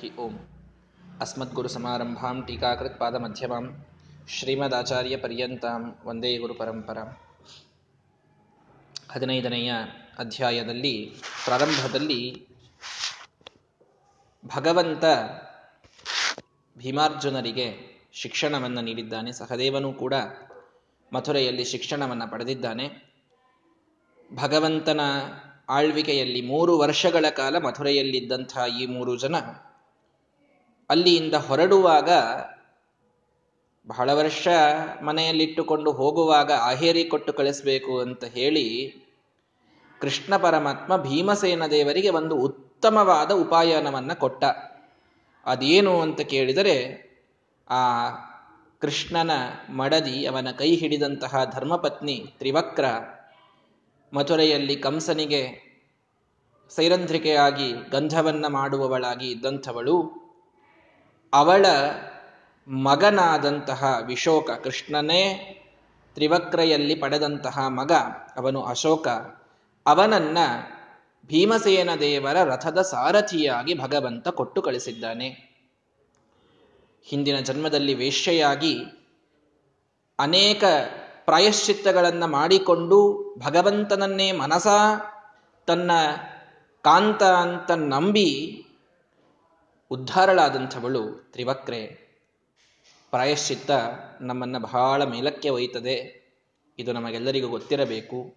ಹಿ 0.00 0.16
ಓಂ 0.16 0.34
ಅಸ್ಮದ್ಗುರುಸಮಾರಂಭಾಂ 1.20 2.46
ಟೀಕಾಕೃತ್ಪಾದಮಧ್ಯಮಾಂ 2.46 3.86
ಶ್ರೀಮದಾಚಾರ್ಯಪರ್ಯಂತಾಂ 4.28 5.98
ವಂದೇ 6.04 6.38
ಗುರುಪರಂಪರಾಂ 6.38 7.16
ಹದಿನೈದನೆಯ 9.12 9.72
ಅಧ್ಯಾಯದಲ್ಲಿ, 10.18 11.14
ಪ್ರಾರಂಭದಲ್ಲಿ 11.44 12.48
ಭಗವಂತ 14.56 15.04
ಭೀಮಾರ್ಜುನರಿಗೆ 16.78 17.66
ಶಿಕ್ಷಣವನ್ನು 18.12 18.80
ನೀಡಿದ್ದಾನೆ. 18.80 19.32
ಸಹದೇವನೂ 19.32 19.92
ಕೂಡ 19.92 20.14
ಮಥುರೆಯಲ್ಲಿ 21.12 21.64
ಶಿಕ್ಷಣವನ್ನು 21.64 22.30
ಪಡೆದಿದ್ದಾನೆ. 22.30 22.86
ಭಗವಂತನ 24.34 25.00
ಆಳ್ವಿಕೆಯಲ್ಲಿ 25.68 26.42
ಮೂರು 26.42 26.78
ವರ್ಷಗಳ 26.78 27.26
ಕಾಲ 27.30 27.58
ಮಥುರೆಯಲ್ಲಿದ್ದಂಥ 27.58 28.58
ಈ 28.80 28.86
ಮೂರು 28.86 29.16
ಜನ 29.16 29.34
ಅಲ್ಲಿಯಿಂದ 30.90 31.34
ಹೊರಡುವಾಗ 31.34 32.10
ಬಹಳ 33.86 34.12
ವರ್ಷ 34.12 34.48
ಮನೆಯಲ್ಲಿಟ್ಟುಕೊಂಡು 35.02 35.92
ಹೋಗುವಾಗ 35.92 36.52
ಆಹೇರಿ 36.52 37.04
ಕೊಟ್ಟು 37.04 37.32
ಕಳಿಸ್ಬೇಕು 37.32 38.00
ಅಂತ 38.00 38.24
ಹೇಳಿ 38.24 38.66
ಕೃಷ್ಣ 40.00 40.36
ಪರಮಾತ್ಮ 40.36 40.96
ಭೀಮಸೇನ 40.96 41.66
ದೇವರಿಗೆ 41.66 42.08
ಒಂದು 42.08 42.34
ಉತ್ತಮವಾದ 42.36 43.30
ಉಪಾಯನವನ್ನು 43.30 44.18
ಕೊಟ್ಟ. 44.18 44.44
ಅದೇನು 45.46 46.00
ಅಂತ 46.00 46.20
ಕೇಳಿದರೆ 46.20 46.76
ಆ 47.70 48.10
ಕೃಷ್ಣನ 48.78 49.30
ಮಡದಿ, 49.70 50.26
ಅವನ 50.26 50.48
ಕೈ 50.58 50.76
ಹಿಡಿದಂತಹ 50.76 51.44
ಧರ್ಮಪತ್ನಿ 51.44 52.26
ತ್ರಿವಕ್ರ 52.38 52.84
ಮಥುರೆಯಲ್ಲಿ 54.12 54.76
ಕಂಸನಿಗೆ 54.76 55.42
ಸೈರಂಧ್ರಿಕೆಯಾಗಿ 56.70 57.72
ಗಂಧವನ್ನ 57.90 58.46
ಮಾಡುವವಳಾಗಿ 58.46 59.30
ಇದ್ದಂಥವಳು. 59.30 59.96
ಅವಳ 61.32 61.66
ಮಗನಾದಂತಹ 62.68 63.98
ವಿಶೋಕ 64.06 64.50
ಕೃಷ್ಣನೇ 64.50 65.22
ತ್ರಿವಕ್ರೆಯಲ್ಲಿ 66.14 66.94
ಪಡೆದಂತಹ 66.94 67.58
ಮಗ 67.68 67.92
ಅವನು 68.36 68.62
ಅಶೋಕ. 68.62 69.08
ಅವನನ್ನ 69.86 70.38
ಭೀಮಸೇನ 71.26 71.90
ದೇವರ 72.00 72.42
ರಥದ 72.42 72.82
ಸಾರಥಿಯಾಗಿ 72.82 73.74
ಭಗವಂತ 73.74 74.28
ಕೊಟ್ಟು 74.28 74.62
ಕಳಿಸಿದ್ದಾನೆ 74.62 75.28
ಹಿಂದಿನ 77.04 77.40
ಜನ್ಮದಲ್ಲಿ 77.40 77.94
ವೇಶ್ಯೆಯಾಗಿ 77.94 78.78
ಅನೇಕ 80.18 80.64
ಪ್ರಾಯಶ್ಚಿತ್ತಗಳನ್ನು 81.24 82.26
ಮಾಡಿಕೊಂಡು 82.26 82.98
ಭಗವಂತನನ್ನೇ 83.38 84.32
ಮನಸ 84.32 84.66
ತನ್ನ 85.66 85.90
ಕಾಂತ 86.82 87.22
ಅಂತ 87.22 87.70
ನಂಬಿ 87.70 88.62
ಉದ್ಧಾರಳಾದಂಥವಳು 89.90 91.32
ತ್ರಿವಕ್ರೆ. 91.32 91.86
ಪ್ರಾಯಶ್ಚಿತ್ತ 93.10 93.70
ನಮ್ಮನ್ನು 94.20 94.60
ಬಹಳ 94.60 95.04
ಮೇಲಕ್ಕೆ 95.04 95.50
ಒಯ್ತದೆ. 95.50 96.20
ಇದು 96.78 96.92
ನಮಗೆಲ್ಲರಿಗೂ 96.92 97.48
ಗೊತ್ತಿರಬೇಕು. 97.48 98.34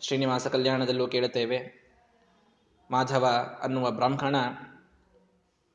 ಶ್ರೀನಿವಾಸ 0.00 0.46
ಕಲ್ಯಾಣದಲ್ಲೂ 0.46 1.06
ಕೇಳುತ್ತೇವೆ. 1.06 1.84
ಮಾಧವ 2.90 3.48
ಅನ್ನುವ 3.62 3.90
ಬ್ರಾಹ್ಮಣ 3.90 4.36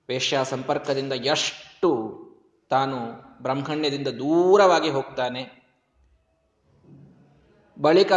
ವೇಶ್ಯ 0.09 0.39
ಸಂಪರ್ಕದಿಂದ 0.43 1.13
ಎಷ್ಟು 1.13 2.19
ತಾನು 2.69 2.97
ಬ್ರಾಹ್ಮಣ್ಯದಿಂದ 3.41 4.07
ದೂರವಾಗಿ 4.07 4.89
ಹೋಗ್ತಾನೆ. 4.89 5.73
ಬಳಿಕ 7.81 8.11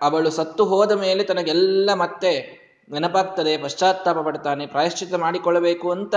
ಅವಳು 0.00 0.30
ಸತ್ತು 0.30 0.64
ಹೋದ 0.64 0.92
ಮೇಲೆ 0.92 1.24
ತನಗೆಲ್ಲ 1.24 1.90
ಮತ್ತೆ 1.94 2.59
ನೆನಪಾಗ್ತದೆ, 2.92 3.56
ಪಶ್ಚಾತ್ತಾಪ 3.56 4.18
ಪಡ್ತಾನೆ, 4.18 4.66
ಪ್ರಾಯಶ್ಚಿತ್ತ 4.66 5.14
ಮಾಡಿಕೊಳ್ಳಬೇಕು 5.14 5.90
ಅಂತ 5.90 6.14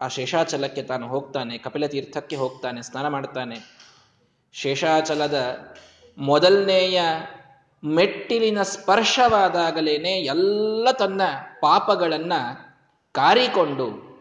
ಆ 0.00 0.08
ಶೇಷಾಚಲಕ್ಕೆ 0.08 0.82
ತಾನು 0.82 1.08
ಹೋಗ್ತಾನೆ, 1.08 1.58
ಕಪಿಲ 1.58 1.86
ತೀರ್ಥಕ್ಕೆ 1.86 2.36
ಹೋಗ್ತಾನೆ, 2.36 2.82
ಸ್ನಾನ 2.82 3.08
ಮಾಡ್ತಾನೆ. 3.08 3.56
ಶೇಷಾಚಲದ 4.52 5.58
ಮೊದಲನೆಯ 6.18 7.02
ಮೆಟ್ಟಿಲಿನ 7.84 8.62
ಸ್ಪರ್ಶವಾದಾಗಲೇನೆ 8.62 10.10
ಎಲ್ಲ 10.10 10.88
ತನ್ನ 10.90 11.22
ಪಾಪಗಳನ್ನ 11.60 12.32
ಕಾರಿಕೊಂಡು 13.12 14.14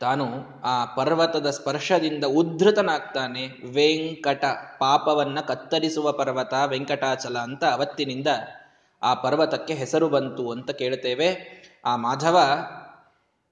ತಾನು 0.00 0.24
ಆ 0.64 0.84
ಪರ್ವತದ 0.84 1.50
ಸ್ಪರ್ಶದಿಂದ 1.50 2.24
ಉದ್ಧತನಾಗ್ತಾನೆ. 2.24 3.48
ವೆಂಕಟ 3.74 4.44
ಪಾಪವನ್ನ 4.78 5.40
ಕತ್ತರಿಸುವ 5.40 6.12
ಪರ್ವತ, 6.12 6.54
ವೆಂಕಟಾಚಲ 6.66 7.38
ಅಂತ 7.38 7.64
ಅವತ್ತಿನಿಂದ 7.64 8.26
ಆ 9.02 9.14
ಪರ್ವತಕ್ಕೆ 9.14 9.74
ಹೆಸರು 9.74 10.08
ಬಂತು 10.08 10.50
ಅಂತ 10.50 10.70
ಕೇಳುತ್ತೇವೆ. 10.70 11.36
ಆ 11.84 11.96
ಮಾಧವ 11.96 12.38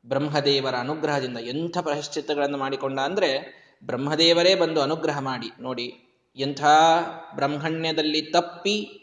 ಬ್ರಹ್ಮದೇವರ 0.06 0.75
ಅನುಗ್ರಹದಿಂದ 0.75 1.38
ಎಂಥ 1.38 1.78
ಪ್ರಶ್ಚಿತ್ತಗಳನ್ನು 1.78 2.59
ಮಾಡಿಕೊಂಡ 2.59 3.00
ಅಂದ್ರೆ 3.00 3.60
ಬ್ರಹ್ಮದೇವರೇ 3.84 4.55
ಬಂದು 4.55 4.83
ಅನುಗ್ರಹ 4.83 5.19
ಮಾಡಿ. 5.21 5.50
ನೋಡಿ, 5.60 6.16
ಎಂಥ 6.37 6.65
ಬ್ರಹ್ಮಣ್ಯದಲ್ಲಿ 7.34 8.22
ತಪ್ಪಿ 8.22 8.97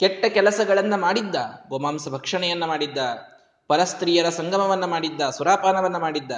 ಕೆಟ್ಟ 0.00 0.24
ಕೆಲಸಗಳನ್ನ 0.24 0.94
ಮಾಡಿದ್ದ, 0.94 1.34
ಗೋಮಾಂಸ 1.68 2.08
ಭಕ್ಷಣೆಯನ್ನ 2.08 2.64
ಮಾಡಿದ್ದ, 2.64 2.98
ಪರಸ್ತ್ರೀಯರ 3.68 4.28
ಸಂಗಮವನ್ನ 4.28 4.84
ಮಾಡಿದ್ದ, 4.84 5.30
ಸುರಾಪಾನವನ್ನ 5.30 5.96
ಮಾಡಿದ್ದ, 5.96 6.32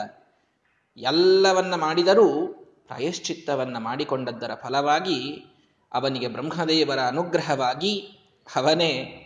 ಎಲ್ಲವನ್ನ 0.96 1.74
ಮಾಡಿದರೂ 1.74 2.48
ಪ್ರಾಯಶ್ಚಿತ್ತವನ್ನ 2.86 3.78
ಮಾಡಿಕೊಂಡದ್ದರ 3.78 4.50
ಫಲವಾಗಿ 4.54 5.46
ಅವನಿಗೆ 5.92 6.28
ಬ್ರಹ್ಮದೇವರ 6.28 6.98
ಅನುಗ್ರಹವಾಗಿ 6.98 8.20
ಅವನೇ 8.56 9.20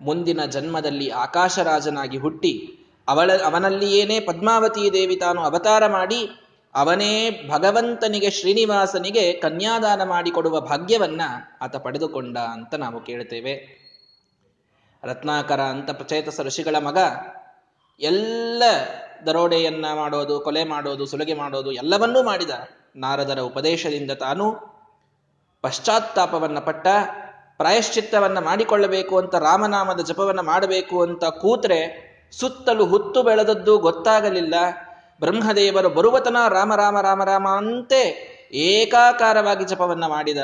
ಮುಂದಿನ 0.00 0.44
ಜನ್ಮದಲ್ಲಿ 0.44 1.10
ಆಕಾಶರಾಜನಾಗಿ 1.10 2.18
ಹುಟ್ಟಿ 2.18 2.78
ಅವಳ, 3.08 3.30
ಅವನಲ್ಲಿಯೇನೇ 3.44 4.20
ಪದ್ಮಾವತಿ 4.20 4.92
ದೇವಿ 4.92 5.16
ತಾನು 5.16 5.40
ಅವತಾರ 5.40 5.86
ಮಾಡಿ 5.86 6.48
ಅವನೇ 6.74 7.30
ಭಗವಂತನಿಗೆ 7.50 8.30
ಶ್ರೀನಿವಾಸನಿಗೆ 8.30 9.32
ಕನ್ಯಾದಾನ 9.32 10.02
ಮಾಡಿಕೊಡುವ 10.02 10.60
ಭಾಗ್ಯವನ್ನ 10.60 11.20
ಆತ 11.60 11.76
ಪಡೆದುಕೊಂಡ 11.76 12.38
ಅಂತ 12.38 12.74
ನಾವು 12.74 13.04
ಕೇಳ್ತೇವೆ. 13.04 13.82
ರತ್ನಾಕರ 15.04 15.60
ಅಂತ 15.60 15.90
ಪ್ರಚೇತಸ 15.90 16.40
ಋಷಿಗಳ 16.40 16.78
ಮಗ 16.78 16.98
ಎಲ್ಲ 18.00 18.62
ದರೋಡೆಯನ್ನ 19.26 19.86
ಮಾಡೋದು, 19.94 20.40
ಕೊಲೆ 20.40 20.64
ಮಾಡೋದು, 20.64 21.06
ಸುಲಿಗೆ 21.06 21.34
ಮಾಡೋದು 21.34 21.72
ಎಲ್ಲವನ್ನೂ 21.72 22.22
ಮಾಡಿದ. 22.22 22.50
ನಾರದರ 22.96 23.38
ಉಪದೇಶದಿಂದ 23.38 24.10
ತಾನು 24.10 24.52
ಪಶ್ಚಾತ್ತಾಪವನ್ನ 25.62 26.58
ಪಟ್ಟ. 26.58 26.86
ಪ್ರಾಯಶ್ಚಿತ್ತವನ್ನ 27.62 28.38
ಮಾಡಿಕೊಳ್ಳಬೇಕು 28.38 29.18
ಅಂತ 29.18 29.34
ರಾಮನಾಮದ 29.34 30.00
ಜಪವನ್ನು 30.00 30.42
ಮಾಡಬೇಕು 30.42 31.02
ಅಂತ 31.02 31.24
ಕೂತ್ರೆ 31.24 32.12
ಸುತ್ತಲೂ 32.32 32.86
ಹುತ್ತು 32.86 33.22
ಬೆಳೆದದ್ದು 33.22 33.78
ಗೊತ್ತಾಗಲಿಲ್ಲ. 33.78 34.54
ಬ್ರಹ್ಮದೇವರು 35.20 35.88
ಬರುವತನ 35.88 36.36
ರಾಮ 36.48 36.74
ರಾಮ 36.74 37.00
ರಾಮ 37.00 37.24
ರಾಮ 37.24 37.48
ಅಂತೆ 37.48 38.32
ಏಕಾಕಾರವಾಗಿ 38.52 39.64
ಜಪವನ್ನು 39.64 40.08
ಮಾಡಿದ. 40.08 40.36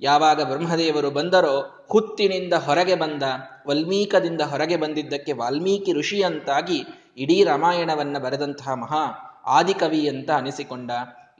ಯಾವಾಗ 0.00 0.42
ಬ್ರಹ್ಮದೇವರು 0.42 1.10
ಬಂದರೋ 1.10 1.86
ಹುತ್ತಿನಿಂದ 1.88 2.52
ಹೊರಗೆ 2.52 2.94
ಬಂದ, 2.94 3.22
ವಾಲ್ಮೀಕದಿಂದ 3.66 4.40
ಹೊರಗೆ 4.40 4.76
ಬಂದಿದ್ದಕ್ಕೆ 4.76 5.32
ವಾಲ್ಮೀಕಿ 5.32 5.92
ಋಷಿ 5.92 6.22
ಅಂತಾಗಿ 6.22 6.84
ಇಡೀ 7.16 7.44
ರಾಮಾಯಣವನ್ನು 7.44 8.20
ಬರೆದಂತಹ 8.20 8.74
ಮಹಾ 8.74 9.04
ಆದಿಕವಿ 9.46 10.08
ಅಂತ 10.08 10.30
ಅನಿಸಿಕೊಂಡ. 10.30 10.90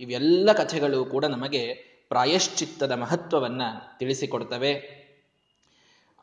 ಇವೆಲ್ಲ 0.00 0.52
ಕಥೆಗಳು 0.52 1.04
ಕೂಡ 1.04 1.24
ನಮಗೆ 1.24 1.88
ಪ್ರಾಯಶ್ಚಿತ್ತದ 2.08 2.92
ಮಹತ್ವವನ್ನು 2.92 3.98
ತಿಳಿಸಿಕೊಡ್ತವೆ. 3.98 4.97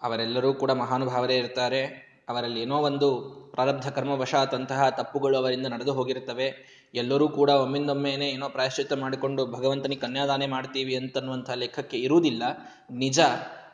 ಅವರೆಲ್ಲರೂ 0.06 0.54
ಕೂಡ 0.54 0.72
ಮಹಾನುಭಾವರೇ 0.72 1.36
ಇರ್ತಾರೆ. 1.38 2.06
ಅವರಲ್ಲಿ 2.30 2.62
ಏನೋ 2.62 2.78
ಒಂದು 2.78 3.08
ಪ್ರಾರಬ್ಧ 3.54 3.90
ಕರ್ಮವಶಾತಂತಹ 3.90 4.90
ತಪ್ಪುಗಳು 4.90 5.38
ಅವರಿಂದ 5.38 5.68
ನಡೆದು 5.68 5.94
ಹೋಗಿರ್ತವೆ 5.94 6.48
ಎಲ್ಲರೂ 6.94 7.30
ಕೂಡ 7.30 7.50
ಒಮ್ಮಿಂದೊಮ್ಮೆನೇ 7.50 8.30
ಏನೋ 8.30 8.50
ಪ್ರಾಯಶ್ಚಿತ್ತ 8.50 8.94
ಮಾಡಿಕೊಂಡು 8.94 9.46
ಭಗವಂತನಿಗೆ 9.46 10.02
ಕನ್ಯಾದಾನೆ 10.02 10.48
ಮಾಡ್ತೀವಿ 10.48 10.96
ಅಂತನ್ನುವಂಥ 10.96 11.50
ಲೆಕ್ಕಕ್ಕೆ 11.50 11.98
ಇರುವುದಿಲ್ಲ. 11.98 12.44
ನಿಜ 12.92 13.20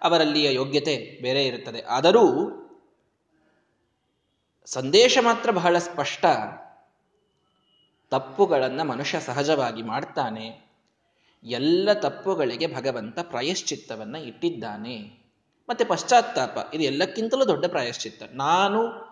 ಅವರಲ್ಲಿಯ 0.01 0.53
ಯೋಗ್ಯತೆ 0.53 1.19
ಬೇರೆ 1.21 1.45
ಇರುತ್ತದೆ. 1.45 1.81
ಆದರೂ 1.81 2.23
ಸಂದೇಶ 4.65 5.17
ಮಾತ್ರ 5.21 5.51
ಬಹಳ 5.51 5.77
ಸ್ಪಷ್ಟ. 5.77 6.25
ತಪ್ಪುಗಳನ್ನು 8.11 8.83
ಮನುಷ್ಯ 8.83 9.19
ಸಹಜವಾಗಿ 9.19 9.81
ಮಾಡ್ತಾನೆ. 9.81 10.71
ಎಲ್ಲ 11.43 11.89
ತಪ್ಪುಗಳಿಗೆ 11.93 12.75
ಭಗವಂತ 12.75 13.19
ಪ್ರಾಯಶ್ಚಿತ್ತವನ್ನು 13.19 14.17
ಇಟ್ಟಿದ್ದಾನೆ. 14.17 15.20
ಮತ್ತೆ 15.71 15.85
ಪಶ್ಚಾತ್ತಾಪ. 15.85 16.67
ಇದು 16.73 16.83
ಎಲ್ಲಕ್ಕಿಂತಲೂ 16.83 17.47
ದೊಡ್ಡ 17.47 17.65
ಪ್ರಾಯಶ್ಚಿತ್ತ. 17.65 18.23
ನಾನು 18.33 19.11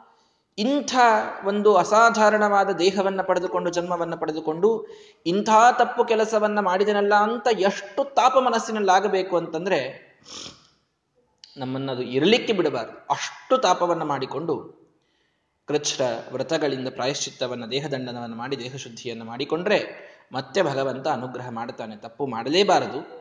ಇಂಥ 0.58 0.96
ಒಂದು 1.46 1.76
ಅಸಾಧಾರಣವಾದ 1.76 2.70
ದೇಹವನ್ನು 2.70 3.28
ಪಡೆದುಕೊಂಡು, 3.28 3.70
ಜನ್ಮವನ್ನು 3.70 4.18
ಪಡೆದುಕೊಂಡು, 4.18 4.88
ಇಂಥ 5.26 5.50
ತಪ್ಪು 5.78 6.06
ಕೆಲಸವನ್ನು 6.06 6.62
ಮಾಡಿದನಲ್ಲ 6.62 7.16
ಅಂತ 7.16 7.48
ಎಷ್ಟು 7.52 8.14
ತಾಪ 8.14 8.38
ಮನಸ್ಸಿನಲ್ಲಾಗಬೇಕು 8.38 9.38
ಅಂತಂದ್ರೆ 9.38 10.10
ನಮ್ಮನ್ನದು 11.58 12.02
ಇರಲಿಕ್ಕೆ 12.02 12.54
ಬಿಡಬಾರದು. 12.54 13.14
ಅಷ್ಟು 13.14 13.58
ತಾಪವನ್ನು 13.58 14.06
ಮಾಡಿಕೊಂಡು 14.06 14.80
ಕೃಚ್ಛ್ರ 15.68 16.02
ವ್ರತಗಳಿಂದ 16.32 16.88
ಪ್ರಾಯಶ್ಚಿತ್ತವನ್ನು, 16.88 17.72
ದೇಹದಂಡನವನ್ನು 17.72 18.36
ಮಾಡಿ, 18.36 18.60
ದೇಹಶುದ್ಧಿಯನ್ನು 18.60 19.26
ಮಾಡಿಕೊಂಡ್ರೆ 19.26 20.10
ಮತ್ತೆ 20.32 20.62
ಭಗವಂತ 20.62 21.08
ಅನುಗ್ರಹ 21.08 21.50
ಮಾಡ್ತಾನೆ. 21.50 21.96
ತಪ್ಪು 21.96 22.28
ಮಾಡಲೇಬಾರದು. 22.28 23.19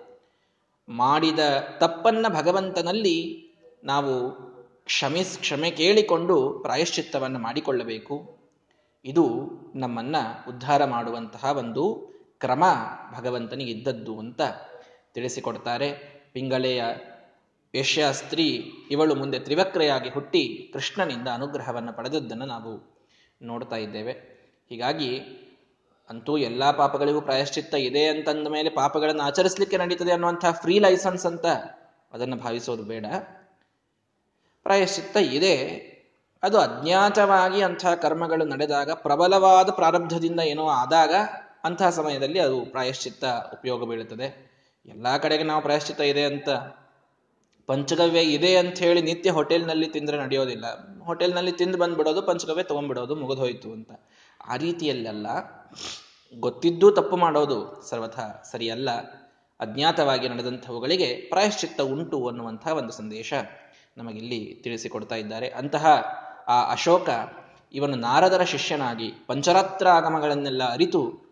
ಮಾಡಿದ 0.88 1.38
ತಪ್ಪನ್ನ 1.78 2.26
ಭಗವಂತನಲ್ಲಿ 2.28 3.48
ನಾವು 3.84 4.32
ಕ್ಷಮಿಸ್, 4.84 5.38
ಕ್ಷಮೆ 5.38 5.70
ಕೇಳಿಕೊಂಡು 5.70 6.58
ಪ್ರಾಯಶ್ಚಿತ್ತವನ್ನು 6.62 7.38
ಮಾಡಿಕೊಳ್ಳಬೇಕು. 7.38 8.38
ಇದು 9.04 9.50
ನಮ್ಮನ್ನ 9.74 10.16
ಉದ್ಧಾರ 10.48 10.84
ಮಾಡುವಂತಹ 10.84 11.44
ಒಂದು 11.44 12.08
ಕ್ರಮ 12.40 12.64
ಭಗವಂತನಿಗೆ 13.18 13.70
ಇದ್ದದ್ದು 13.70 14.18
ಅಂತ 14.18 14.40
ತಿಳಿಸಿಕೊಡ್ತಾರೆ. 15.14 16.18
ಪಿಂಗಳೆಯ 16.32 16.82
ವೇಶ್ಯ 17.74 18.12
ಸ್ತ್ರೀ 18.12 18.72
ಇವಳು 18.90 19.14
ಮುಂದೆ 19.14 19.38
ತ್ರಿವಕ್ರೆಯಾಗಿ 19.38 20.08
ಹುಟ್ಟಿ 20.08 20.70
ಕೃಷ್ಣನಿಂದ 20.72 21.28
ಅನುಗ್ರಹವನ್ನು 21.28 21.92
ಪಡೆದದ್ದನ್ನು 21.92 22.46
ನಾವು 22.46 22.98
ನೋಡ್ತಾ 23.42 23.76
ಇದ್ದೇವೆ. 23.76 24.12
ಹೀಗಾಗಿ 24.68 25.20
ಅಂತೂ 26.08 26.36
ಎಲ್ಲ 26.36 26.70
ಪಾಪಗಳಿಗೂ 26.70 27.20
ಪ್ರಾಯಶ್ಚಿತ್ತ 27.20 27.74
ಇದೆ 27.74 28.06
ಅಂತಂದ 28.06 28.48
ಮೇಲೆ 28.48 28.70
ಪಾಪಗಳನ್ನು 28.70 29.22
ಆಚರಿಸಲಿಕ್ಕೆ 29.22 29.76
ನಡೀತದೆ 29.76 30.12
ಅನ್ನುವಂತಹ 30.12 30.50
ಫ್ರೀ 30.50 30.78
ಲೈಸೆನ್ಸ್ 30.78 31.26
ಅಂತ 31.26 31.46
ಅದನ್ನು 32.12 32.36
ಭಾವಿಸೋದು 32.36 32.82
ಬೇಡ. 32.82 33.06
ಪ್ರಾಯಶ್ಚಿತ್ತ 34.62 35.16
ಇದೆ. 35.16 35.88
ಅದು 36.42 36.58
ಅಜ್ಞಾತವಾಗಿ 36.58 37.62
ಅಂತಹ 37.62 37.94
ಕರ್ಮಗಳು 37.94 38.44
ನಡೆದಾಗ, 38.44 38.90
ಪ್ರಬಲವಾದ 38.90 39.70
ಪ್ರಾರಬ್ಧದಿಂದ 39.70 40.40
ಏನೋ 40.40 40.66
ಆದಾಗ 40.66 41.14
ಅಂತಹ 41.64 41.90
ಸಮಯದಲ್ಲಿ 41.90 42.38
ಅದು 42.38 42.60
ಪ್ರಾಯಶ್ಚಿತ್ತ 42.60 43.24
ಉಪಯೋಗ 43.52 43.88
ಬೀಳುತ್ತದೆ. 43.88 44.52
ಎಲ್ಲ 44.86 45.16
ಕಡೆಗೆ 45.16 45.42
ನಾವು 45.42 45.62
ಪ್ರಾಯಶ್ಚಿತ್ತ 45.62 46.00
ಇದೆ 46.00 46.24
ಅಂತ, 46.24 46.48
ಪಂಚಗವ್ಯ 47.66 48.20
ಇದೆ 48.20 48.56
ಅಂತ 48.56 48.78
ಹೇಳಿ 48.78 49.02
ನಿತ್ಯ 49.02 49.30
ಹೋಟೆಲ್ನಲ್ಲಿ 49.30 49.86
ತಿಂದ್ರೆ 49.86 50.18
ನಡೆಯೋದಿಲ್ಲ. 50.18 50.64
ಹೋಟೆಲ್ನಲ್ಲಿ 51.04 51.52
ತಿಂದು 51.52 51.78
ಬಂದ್ಬಿಡೋದು, 51.78 52.22
ಪಂಚಗವ್ಯ 52.22 52.62
ತಗೊಂಡ್ಬಿಡೋದು 52.62 53.14
ಮುಗಿದೋಯ್ತು 53.14 53.72
ಅಂತ. 53.72 53.90
ಆ 54.48 54.56
ರೀತಿಯಲ್ಲೆಲ್ಲ. 54.56 55.26
ಗೊತ್ತಿದ್ದೂ 56.40 56.90
ತಪ್ಪು 56.90 57.16
ಮಾಡೋದು 57.16 57.82
ಸರ್ವಥ 57.88 58.20
ಸರಿಯಲ್ಲ. 58.20 58.90
ಅಜ್ಞಾತವಾಗಿ 59.60 60.28
ನಡೆದಂಥವುಗಳಿಗೆ 60.28 61.14
ಪ್ರಾಯಶ್ಚಿತ್ತ 61.14 61.80
ಉಂಟು 61.80 62.28
ಅನ್ನುವಂತಹ 62.28 62.72
ಒಂದು 62.72 62.92
ಸಂದೇಶ 62.92 63.34
ನಮಗಿಲ್ಲಿ 63.96 64.60
ತಿಳಿಸಿಕೊಡ್ತಾ 64.64 65.14
ಇದ್ದಾರೆ. 65.14 65.48
ಅಂತಹ 65.48 65.86
ಆ 66.48 66.72
ಅಶೋಕ 66.72 67.08
ಇವನು 67.72 67.96
ನಾರದರ 67.96 68.42
ಶಿಷ್ಯನಾಗಿ 68.42 69.12
ಪಂಚರಾತ್ರ 69.26 69.88
ಆಗಮಗಳನ್ನೆಲ್ಲ 69.88 70.72
ಅರಿತು 70.72 71.28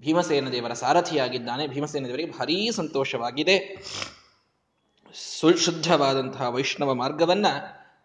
ಭೀಮಸೇನ 0.00 0.48
ದೇವರ 0.48 0.72
ಸಾರಥಿಯಾಗಿದ್ದಾನೆ. 0.72 1.66
ಭೀಮಸೇನ 1.66 2.06
ದೇವರಿಗೆ 2.06 2.32
ಭಾರೀ 2.32 2.70
ಸಂತೋಷವಾಗಿದೆ. 2.70 3.84
ಸುಶುದ್ಧವಾದಂತಹ 5.14 6.48
ವೈಷ್ಣವ 6.48 6.94
ಮಾರ್ಗವನ್ನ 6.94 7.46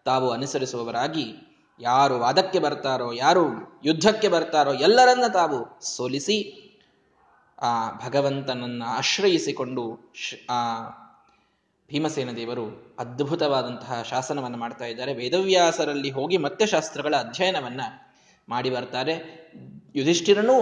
ತಾವು 0.04 0.30
ಅನುಸರಿಸುವವರಾಗಿ 0.30 1.45
ಯಾರು 1.80 2.18
ವಾದಕ್ಕೆ 2.18 2.58
ಬರ್ತಾರೋ, 2.58 3.12
ಯಾರು 3.12 3.44
ಯುದ್ಧಕ್ಕೆ 3.84 4.28
ಬರ್ತಾರೋ, 4.28 4.72
ಎಲ್ಲರನ್ನ 4.72 5.26
ತಾವು 5.26 5.80
ಸೋಲಿಸಿ, 5.80 6.62
ಆ 7.62 7.90
ಭಗವಂತನನ್ನ 7.90 8.82
ಆಶ್ರಯಿಸಿಕೊಂಡು 8.86 10.12
ಆ 10.50 10.88
ಭೀಮಸೇನ 11.88 12.30
ದೇವರು 12.30 12.96
ಅದ್ಭುತವಾದಂತಹ 12.98 14.02
ಶಾಸನವನ್ನು 14.02 14.58
ಮಾಡ್ತಾ 14.58 14.84
ಇದ್ದಾರೆ. 14.84 15.14
ವೇದವ್ಯಾಸರಲ್ಲಿ 15.14 16.10
ಹೋಗಿ 16.10 16.36
ಮತ್ತೆ 16.36 16.66
ಶಾಸ್ತ್ರಗಳ 16.66 17.16
ಅಧ್ಯಯನವನ್ನ 17.16 17.80
ಮಾಡಿ 18.48 18.70
ಬರ್ತಾರೆ. 18.70 19.14
ಯುಧಿಷ್ಠಿರನೂ 19.96 20.56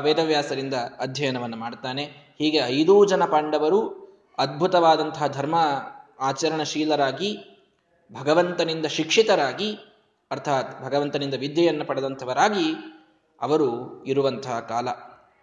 ವೇದವ್ಯಾಸರಿಂದ 0.00 0.74
ಅಧ್ಯಯನವನ್ನು 0.74 1.56
ಮಾಡ್ತಾನೆ. 1.56 2.04
ಹೀಗೆ 2.38 2.58
ಐದೂ 2.58 3.04
ಜನ 3.04 3.24
ಪಾಂಡವರು 3.24 4.06
ಅದ್ಭುತವಾದಂತಹ 4.38 5.26
ಧರ್ಮ 5.26 5.54
ಆಚರಣಶೀಲರಾಗಿ 6.20 7.55
ಭಗವಂತನಿಂದ 8.12 8.86
ಶಿಕ್ಷಿತರಾಗಿ, 8.86 9.74
ಅರ್ಥಾತ್ 10.30 10.84
ಭಗವಂತನಿಂದ 10.84 11.34
ವಿದ್ಯೆಯನ್ನು 11.34 11.84
ಪಡೆದಂಥವರಾಗಿ 11.84 12.74
ಅವರು 13.40 14.04
ಇರುವಂತಹ 14.04 14.60
ಕಾಲ. 14.60 14.88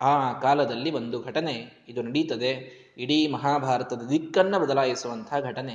ಆ 0.01 0.33
ಕಾಲದಲ್ಲಿ 0.33 0.91
ಒಂದು 0.91 1.23
ಘಟನೆ 1.23 1.85
ಇದು 1.87 2.01
ನಡೀತದೆ. 2.01 2.83
ಇಡೀ 2.97 3.27
ಮಹಾಭಾರತದ 3.27 4.01
ದಿಕ್ಕನ್ನು 4.01 4.59
ಬದಲಾಯಿಸುವಂತಹ 4.59 5.39
ಘಟನೆ 5.39 5.73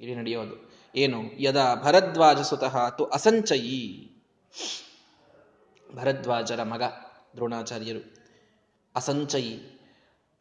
ಇಲ್ಲಿ 0.00 0.14
ನಡೆಯೋದು. 0.14 0.70
ಏನು? 0.96 1.42
ಯದಾ 1.42 1.74
ಭರದ್ವಾಜ 1.74 2.40
ಸುತಃ 2.40 2.88
ತು 2.88 3.04
ಅಸಂಚಯಿ. 3.04 4.10
ಭರದ್ವಾಜರ 5.94 6.62
ಮಗ 6.62 6.82
ದ್ರೋಣಾಚಾರ್ಯರು. 7.34 8.14
ಅಸಂಚಯಿ. 8.96 9.80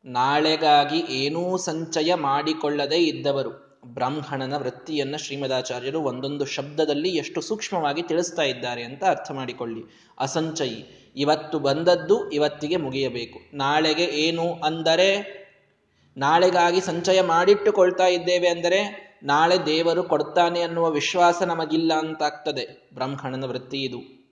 ನಾಳೆಗಾಗಿ 0.05 0.99
ಏನೂ 0.99 1.57
ಸಂಚಯ 1.57 2.15
ಮಾಡಿಕೊಳ್ಳದೇ 2.15 2.95
ಇದ್ದವರು. 2.95 3.68
ಬ್ರಾಹ್ಮಣನ 3.85 4.57
ವೃತ್ತಿಯನ್ನು 4.57 5.17
ಶ್ರೀಮದಾಚಾರ್ಯರು 5.17 5.99
ಒಂದೊಂದು 6.01 6.45
ಶಬ್ದದಲ್ಲಿ 6.45 7.09
ಎಷ್ಟು 7.09 7.41
ಸೂಕ್ಷ್ಮವಾಗಿ 7.41 8.01
ತಿಳಿಸ್ತಾ 8.01 8.41
ಇದ್ದಾರೆ 8.41 8.83
ಅಂತ 8.83 9.03
ಅರ್ಥ 9.03 9.31
ಮಾಡಿಕೊಳ್ಳಿ. 9.31 9.81
ಅಸಂಚಯಿ, 10.19 11.11
ಇವತ್ತು 11.15 11.59
ಬಂದದ್ದು 11.59 12.29
ಇವತ್ತಿಗೆ 12.29 12.77
ಮುಗಿಯಬೇಕು. 12.77 13.39
ನಾಳೆಗೆ 13.53 14.03
ಏನು 14.03 14.53
ಅಂದರೆ? 14.53 15.39
ನಾಳೆಗಾಗಿ 16.17 16.81
ಸಂಚಯ 16.81 17.21
ಮಾಡಿಟ್ಟುಕೊಳ್ತಾ 17.21 18.07
ಇದ್ದೇವೆ 18.07 18.47
ಅಂದರೆ 18.47 19.09
ನಾಳೆ 19.23 19.65
ದೇವರು 19.65 20.03
ಕೊಡ್ತಾನೆ 20.03 20.61
ಅನ್ನುವ 20.61 20.89
ವಿಶ್ವಾಸ 20.89 21.43
ನಮಗಿಲ್ಲ 21.43 21.93
ಅಂತಾಗ್ತದೆ. 21.93 22.89
ಬ್ರಾಹ್ಮಣನ 22.93 23.45
ವೃತ್ತಿ 23.45 23.83
ಇದು. 23.83 24.29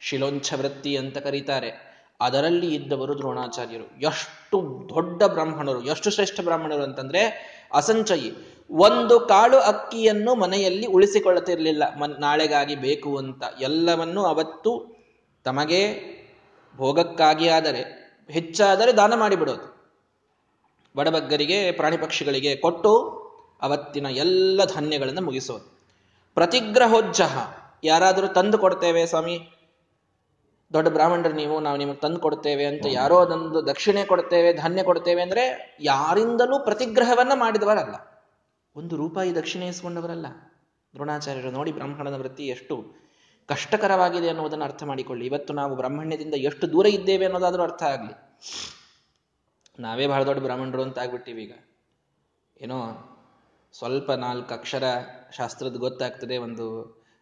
ಶಿಲೋಂಛ 0.00 0.52
ವೃತ್ತಿ 0.52 0.96
ಅಂತ 0.96 1.18
ಕರೀತಾರೆ. 1.18 1.94
ಅದರಲ್ಲಿ 2.20 2.74
ಇದ್ದವರು 2.74 3.18
ದ್ರೋಣಾಚಾರ್ಯರು. 3.18 4.00
ಎಷ್ಟು 4.00 4.88
ದೊಡ್ಡ 4.94 5.22
ಬ್ರಾಹ್ಮಣರು, 5.22 5.84
ಎಷ್ಟು 5.84 6.10
ಶ್ರೇಷ್ಠ 6.10 6.40
ಬ್ರಾಹ್ಮಣರು 6.40 6.82
ಅಂತಂದ್ರೆ 6.82 7.54
ಅಸಂಚಯಿ. 7.74 8.53
ಒಂದು 8.70 9.20
ಕಾಳು 9.20 9.58
ಅಕ್ಕಿಯನ್ನು 9.58 10.34
ಮನೆಯಲ್ಲಿ 10.34 10.86
ಉಳಿಸಿಕೊಳ್ಳುತ್ತಿರಲಿಲ್ಲ. 10.86 11.82
ನಾಳೆಗಾಗಿ 12.18 12.76
ಬೇಕು 12.76 13.18
ಅಂತ. 13.18 13.42
ಎಲ್ಲವನ್ನೂ 13.60 14.24
ಅವತ್ತು 14.24 14.96
ತಮಗೆ 15.44 16.14
ಭೋಗಕ್ಕಾಗಿ 16.76 17.48
ಆದರೆ 17.48 18.04
ಹೆಚ್ಚಾದರೆ 18.30 18.92
ದಾನ 18.92 19.14
ಮಾಡಿಬಿಡೋದು. 19.14 19.74
ಬಡಬಗ್ಗರಿಗೆ 20.96 21.72
ಪ್ರಾಣಿ 21.72 21.96
ಪಕ್ಷಿಗಳಿಗೆ 21.96 22.56
ಕೊಟ್ಟು 22.56 23.24
ಅವತ್ತಿನ 23.62 24.06
ಎಲ್ಲ 24.06 24.64
ಧಾನ್ಯಗಳನ್ನು 24.64 25.20
ಮುಗಿಸೋದು. 25.20 25.78
ಪ್ರತಿಗ್ರಹೋಜ್ಜಹ. 26.34 27.56
ಯಾರಾದರೂ 27.84 28.26
ತಂದು 28.26 28.58
ಕೊಡ್ತೇವೆ 28.58 29.06
ಸ್ವಾಮಿ. 29.06 29.50
ದೊಡ್ಡ 30.72 30.88
ಬ್ರಾಹ್ಮಣರು 30.88 31.32
ನೀವು, 31.32 31.60
ನಾವು 31.60 31.76
ನಿಮಗೆ 31.76 31.96
ತಂದು 31.96 32.20
ಕೊಡ್ತೇವೆ 32.20 32.64
ಅಂತ 32.64 32.86
ಯಾರೋ 32.86 33.18
ಅದೊಂದು 33.18 33.66
ದಕ್ಷಿಣೆ 33.66 34.04
ಕೊಡ್ತೇವೆ, 34.04 34.52
ಧಾನ್ಯ 34.52 34.82
ಕೊಡ್ತೇವೆ 34.82 35.22
ಅಂದ್ರೆ 35.22 35.76
ಯಾರಿಂದಲೂ 35.80 36.58
ಪ್ರತಿಗ್ರಹವನ್ನ 36.58 37.32
ಮಾಡಿದವರಲ್ಲ. 37.34 38.13
ಒಂದು 38.76 38.96
ರೂಪಾಯಿ 38.96 39.34
ದಕ್ಷಿಣೆ 39.34 39.66
ಇಸ್ಕೊಂಡವರಲ್ಲ. 39.66 40.26
ದ್ರೋಣಾಚಾರ್ಯರು 40.94 41.50
ನೋಡಿ 41.50 41.72
ಬ್ರಾಹ್ಮಣನ 41.72 42.16
ವೃತ್ತಿ 42.16 42.46
ಎಷ್ಟು 42.46 42.94
ಕಷ್ಟಕರವಾಗಿದೆ 43.46 44.28
ಅನ್ನೋದನ್ನು 44.28 44.64
ಅರ್ಥ 44.64 44.82
ಮಾಡಿಕೊಳ್ಳಿ. 44.82 45.26
ಇವತ್ತು 45.26 45.52
ನಾವು 45.52 45.76
ಬ್ರಾಹ್ಮಣ್ಯದಿಂದ 45.76 46.34
ಎಷ್ಟು 46.34 46.72
ದೂರ 46.72 46.86
ಇದ್ದೇವೆ 46.86 47.24
ಅನ್ನೋದಾದರೂ 47.24 47.62
ಅರ್ಥ 47.62 47.82
ಆಗಲಿ. 47.82 48.14
ನಾವೇ 49.78 50.06
ಬಹಳ 50.06 50.24
ದೊಡ್ಡ 50.24 50.42
ಬ್ರಾಹ್ಮಣರು 50.42 50.82
ಅಂತ 50.82 50.98
ಆಗ್ಬಿಟ್ಟಿವಿ 50.98 51.42
ಈಗ. 51.42 51.52
ಏನೋ 52.60 52.78
ಸ್ವಲ್ಪ 53.72 54.12
ನಾಲ್ಕು 54.12 54.54
ಅಕ್ಷರ 54.54 54.84
ಶಾಸ್ತ್ರದ 55.32 55.76
ಗೊತ್ತಾಗ್ತದೆ, 55.76 56.36
ಒಂದು 56.36 56.66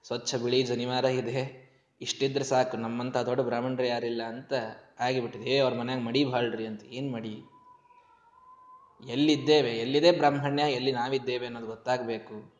ಸ್ವಚ್ಛ 0.04 0.34
ಬಿಳಿ 0.34 0.62
ಜನಿವಾರ 0.62 1.04
ಇದೆ, 1.04 1.70
ಇಷ್ಟಿದ್ರೆ 2.00 2.44
ಸಾಕು. 2.44 2.76
ನಮ್ಮಂತ 2.76 3.16
ದೊಡ್ಡ 3.16 3.40
ಬ್ರಾಹ್ಮಣರು 3.40 3.86
ಯಾರಿಲ್ಲ 3.86 4.22
ಅಂತ 4.22 4.52
ಆಗಿಬಿಟ್ಟಿದೆ. 5.00 5.44
ಏ, 5.44 5.58
ಅವ್ರ 5.58 5.74
ಮನ್ಯಾಗ 5.74 6.00
ಮಡಿ 6.00 6.24
ಬಾಳ್ರಿ 6.24 6.66
ಅಂತ. 6.66 6.84
ಏನು 6.84 7.12
ಮಡಿ? 7.12 7.51
ಎಲ್ಲಿದ್ದೇವೆ? 9.08 9.70
ಎಲ್ಲಿದೆ 9.70 10.12
ಬ್ರಾಹ್ಮಣ್ಯ? 10.12 10.62
ಎಲ್ಲಿ 10.62 10.92
ನಾವಿದ್ದೇವೆ 10.92 11.46
ಅನ್ನೋದು 11.46 11.66
ಗೊತ್ತಾಗಬೇಕು. 11.66 12.54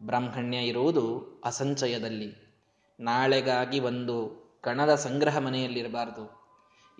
ಬ್ರಾಹ್ಮಣ್ಯ 0.00 0.58
ಇರುವುದು 0.58 1.40
ಅಸಂಚಯದಲ್ಲಿ. 1.44 2.56
ನಾಳೆಗಾಗಿ 3.00 3.80
ಒಂದು 3.80 4.48
ಕಣದ 4.62 4.94
ಸಂಗ್ರಹ 4.94 5.38
ಮನೆಯಲ್ಲಿರಬಾರದು. 5.38 6.38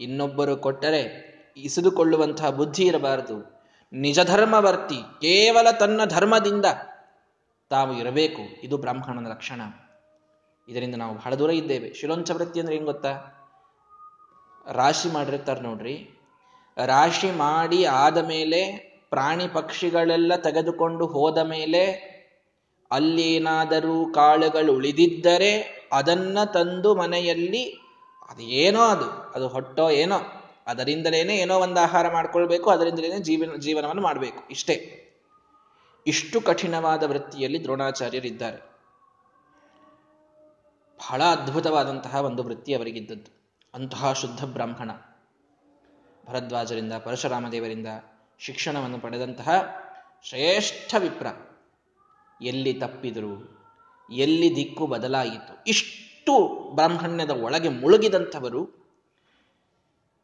ಇನ್ನೊಬ್ಬರು 0.00 0.56
ಕೊಟ್ಟರೆ 0.56 1.28
ಇಸಿದುಕೊಳ್ಳುವಂತಹ 1.56 2.50
ಬುದ್ಧಿ 2.50 2.82
ಇರಬಾರದು. 2.82 3.64
ನಿಜ 3.92 4.20
ಧರ್ಮವರ್ತಿ 4.24 4.96
ಕೇವಲ 5.20 5.70
ತನ್ನ 5.70 6.04
ಧರ್ಮದಿಂದ 6.04 6.64
ತಾವು 7.70 7.98
ಇರಬೇಕು. 7.98 8.42
ಇದು 8.62 8.76
ಬ್ರಾಹ್ಮಣನ 8.76 9.30
ಲಕ್ಷಣ. 9.30 9.60
ಇದರಿಂದ 10.68 10.94
ನಾವು 10.94 11.14
ಬಹಳ 11.14 11.34
ದೂರ 11.34 11.50
ಇದ್ದೇವೆ. 11.50 11.94
ಶಿಲೋಂಚ 11.94 12.30
ವೃತ್ತಿ 12.30 12.60
ಅಂದ್ರೆ 12.60 12.76
ಏನು 12.76 12.84
ಗೊತ್ತಾ? 12.84 13.12
ರಾಶಿ 14.72 15.08
ಮಾಡಿರ್ತಾರೆ 15.08 15.60
ನೋಡ್ರಿ. 15.60 16.17
ರಾಶಿ 16.86 17.30
ಮಾಡಿ 17.30 17.84
ಆದ 17.84 18.28
ಮೇಲೆ 18.28 18.88
ಪ್ರಾಣಿ 19.10 19.48
ಪಕ್ಷಿಗಳೆಲ್ಲ 19.48 20.36
ತೆಗೆದುಕೊಂಡು 20.36 21.06
ಹೋದ 21.06 21.38
ಮೇಲೆ 21.38 22.08
ಅಲ್ಲೇನಾದರೂ 22.90 24.12
ಕಾಳುಗಳು 24.12 24.72
ಉಳಿದಿದ್ದರೆ 24.72 25.78
ಅದನ್ನ 25.92 26.44
ತಂದು 26.44 26.94
ಮನೆಯಲ್ಲಿ 26.94 27.64
ಅದು 28.28 28.42
ಏನೋ 28.42 28.80
ಅದು 28.80 29.10
ಅದು 29.10 29.48
ಹೊಟ್ಟೋ 29.48 29.90
ಏನೋ, 29.90 30.16
ಅದರಿಂದಲೇನೆ 30.66 31.36
ಏನೋ 31.36 31.58
ಒಂದು 31.58 31.80
ಆಹಾರ 31.80 32.12
ಮಾಡ್ಕೊಳ್ಬೇಕು 32.12 32.70
ಅದರಿಂದಲೇ 32.70 33.18
ಜೀವನ, 33.18 33.56
ಜೀವನವನ್ನು 33.56 34.02
ಮಾಡಬೇಕು, 34.02 34.48
ಇಷ್ಟೇ. 34.50 35.04
ಇಷ್ಟು 36.06 36.40
ಕಠಿಣವಾದ 36.40 37.02
ವೃತ್ತಿಯಲ್ಲಿ 37.02 37.62
ದ್ರೋಣಾಚಾರ್ಯರಿದ್ದಾರೆ. 37.62 38.56
ಬಹಳ 40.98 41.22
ಅದ್ಭುತವಾದಂತಹ 41.22 42.14
ಒಂದು 42.14 42.42
ವೃತ್ತಿ 42.42 42.74
ಅವರಿಗಿದ್ದದ್ದು. 42.74 43.52
ಅಂತಹ 43.74 44.12
ಶುದ್ಧ 44.12 44.44
ಬ್ರಾಹ್ಮಣ. 44.44 44.90
ಭರದ್ವಾಜರಿಂದ 46.28 46.92
ಪರಶುರಾಮ 46.92 47.48
ದೇವರಿಂದ 47.48 47.86
ಶಿಕ್ಷಣವನ್ನು 48.38 48.98
ಪಡೆದಂತಹ 48.98 49.50
ಶ್ರೇಷ್ಠ 50.22 50.94
ವಿಪ್ರ. 50.98 51.26
ಎಲ್ಲಿ 52.42 52.72
ತಪ್ಪಿದರು, 52.74 53.34
ಎಲ್ಲಿ 54.10 54.56
ದಿಕ್ಕು 54.56 54.86
ಬದಲಾಯಿತು, 54.86 55.64
ಇಷ್ಟು 55.66 56.34
ಬ್ರಾಹ್ಮಣ್ಯದ 56.74 57.30
ಒಳಗೆ 57.30 57.68
ಮುಳುಗಿದಂಥವರು 57.68 58.62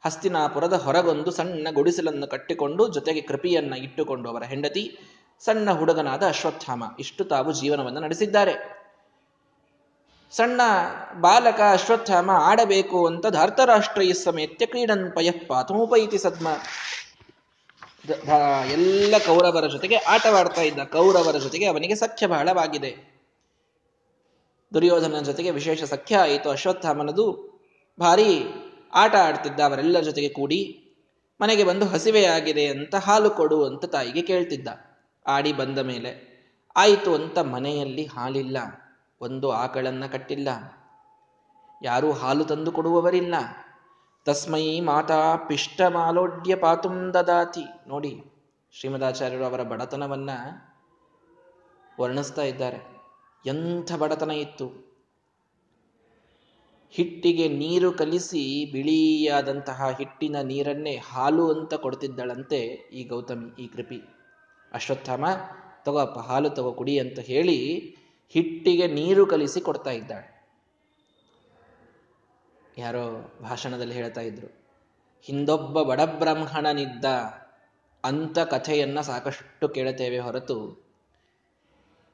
ಹಸ್ತಿನಾಪುರದ 0.04 0.72
ಹೊರಗೊಂದು 0.72 1.30
ಸಣ್ಣ 1.30 1.66
ಗುಡಿಸಲನ್ನು 1.72 2.26
ಕಟ್ಟಿಕೊಂಡು 2.26 2.92
ಜೊತೆಗೆ 2.92 3.20
ಕೃಪಿಯನ್ನ 3.20 3.74
ಇಟ್ಟುಕೊಂಡು 3.74 4.30
ಅವರ 4.30 4.42
ಹೆಂಡತಿ, 4.42 4.98
ಸಣ್ಣ 5.40 5.70
ಹುಡುಗನಾದ 5.70 6.22
ಅಶ್ವತ್ಥಾಮ 6.26 6.84
ಇಷ್ಟು 6.98 7.24
ತಾವು 7.24 7.52
ಜೀವನವನ್ನು 7.52 8.00
ನಡೆಸಿದ್ದಾರೆ. 8.00 8.83
ಸಣ್ಣ 10.36 10.60
ಬಾಲಕ 11.20 11.60
ಅಶ್ವತ್ಥಾಮ 11.72 12.30
ಆಡಬೇಕು 12.34 13.06
ಅಂತ 13.06 13.26
ಧಾರ್ತರಾಷ್ಟ್ರೀಯ 13.26 14.12
ಸಮೇತ್ಯ 14.12 14.66
ಕ್ರೀಡನ್ 14.66 15.12
ಪಯಃ 15.12 15.36
ಸದ್ಮ. 16.18 16.48
ಎಲ್ಲ 18.72 19.14
ಕೌರವರ 19.26 19.66
ಜೊತೆಗೆ 19.66 19.96
ಆಟವಾಡ್ತಾ 19.96 20.60
ಇದ್ದ 20.60 20.78
ಕೌರವರ 20.78 21.36
ಜೊತೆಗೆ 21.38 21.66
ಅವನಿಗೆ 21.66 21.94
ಸಖ್ಯ 21.94 22.26
ಬಹಳವಾಗಿದೆ 22.26 22.90
ದುರ್ಯೋಧನ 24.74 25.20
ಜೊತೆಗೆ 25.22 25.50
ವಿಶೇಷ 25.50 25.82
ಸಖ್ಯ 25.84 26.16
ಆಯಿತು. 26.16 26.50
ಅಶ್ವತ್ಥಾಮನದು 26.50 27.26
ಭಾರಿ 28.00 28.30
ಆಟ 28.94 29.14
ಆಡ್ತಿದ್ದ 29.14 29.60
ಅವರೆಲ್ಲರ 29.60 30.00
ಜೊತೆಗೆ 30.00 30.28
ಕೂಡಿ 30.28 30.80
ಮನೆಗೆ 31.40 31.64
ಬಂದು 31.64 31.86
ಹಸಿವೆಯಾಗಿದೆ 31.86 32.66
ಅಂತ 32.66 32.94
ಹಾಲು 32.94 33.30
ಕೊಡು 33.30 33.64
ಅಂತ 33.64 33.84
ತಾಯಿಗೆ 33.84 34.22
ಕೇಳ್ತಿದ್ದ. 34.22 34.68
ಆಡಿ 35.26 35.52
ಬಂದ 35.52 35.78
ಮೇಲೆ, 35.78 36.12
ಆಯಿತು 36.76 37.14
ಅಂತ 37.14 37.38
ಮನೆಯಲ್ಲಿ 37.38 38.04
ಹಾಲಿಲ್ಲ. 38.06 38.83
ಒಂದು 39.20 39.50
ಆಕಳನ್ನ 39.50 40.06
ಕಟ್ಟಿಲ್ಲ. 40.06 40.48
ಯಾರೂ 41.82 42.12
ಹಾಲು 42.12 42.44
ತಂದು 42.44 42.72
ಕೊಡುವವರಿಲ್ಲ 42.72 43.34
ತಸ್ಮೈ 44.24 44.80
ಮಾತಾ 44.80 45.36
ಪಿಷ್ಟ 45.36 45.80
ಮಾಲೋಡ್ಯ 45.88 46.56
ಪಾತುಂ 46.56 47.14
ದದಾತಿ. 47.14 47.64
ನೋಡಿ, 47.88 48.24
ಶ್ರೀಮದಾಚಾರ್ಯರು 48.72 49.44
ಅವರ 49.44 49.62
ಬಡತನವನ್ನ 49.62 50.30
ವರ್ಣಿಸ್ತಾ 52.00 52.42
ಇದ್ದಾರೆ. 52.42 52.94
ಎಂಥ 53.46 53.92
ಬಡತನ 53.92 54.30
ಇತ್ತು. 54.30 54.94
ಹಿಟ್ಟಿಗೆ 56.90 57.48
ನೀರು 57.48 57.92
ಕಲಿಸಿ 57.92 58.72
ಬಿಳಿಯಾದಂತಹ 58.72 59.90
ಹಿಟ್ಟಿನ 59.98 60.36
ನೀರನ್ನೇ 60.42 60.96
ಹಾಲು 60.96 61.52
ಅಂತ 61.52 61.74
ಕೊಡ್ತಿದ್ದಳಂತೆ 61.74 62.60
ಈ 62.92 63.04
ಗೌತಮಿ, 63.04 63.62
ಈ 63.62 63.66
ಕೃಪಿ. 63.66 64.02
ಅಶ್ವತ್ಥಾಮ 64.72 65.24
ತಗೋಪ್ಪ 65.84 66.18
ಹಾಲು 66.18 66.50
ತಗೋ, 66.50 66.72
ಕುಡಿ 66.72 66.98
ಅಂತ 66.98 67.18
ಹೇಳಿ 67.18 67.96
ಹಿಟ್ಟಿಗೆ 68.28 68.86
ನೀರು 68.86 69.26
ಕಲಿಸಿ 69.26 69.60
ಕೊಡ್ತಾ 69.60 69.90
ಇದ್ದಾಳೆ. 69.90 70.34
ಯಾರೋ 72.78 73.32
ಭಾಷಣದಲ್ಲಿ 73.42 73.94
ಹೇಳ್ತಾ 73.94 74.20
ಇದ್ರು, 74.20 74.46
ಹಿಂದೊಬ್ಬ 75.22 75.82
ಬಡಬ್ರಾಹ್ಮಣನಿದ್ದ 75.82 77.04
ಅಂತ 78.04 78.38
ಕಥೆಯನ್ನ 78.38 79.00
ಸಾಕಷ್ಟು 79.00 79.68
ಕೇಳುತ್ತೇವೆ 79.68 80.18
ಹೊರತು, 80.18 80.84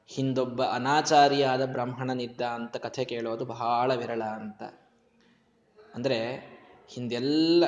ಹಿಂದೊಬ್ಬ 0.07 0.63
ಅನಾಚಾರಿಯಾದ 0.63 1.71
ಬ್ರಾಹ್ಮಣನಿದ್ದ 1.71 2.41
ಅಂತ 2.41 2.77
ಕಥೆ 2.77 3.05
ಕೇಳೋದು 3.05 3.45
ಬಹಳ 3.45 3.95
ವಿರಳ 3.95 4.23
ಅಂತ. 4.23 4.63
ಅಂದ್ರೆ 5.95 6.35
ಹಿಂದೆಲ್ಲ 6.87 7.63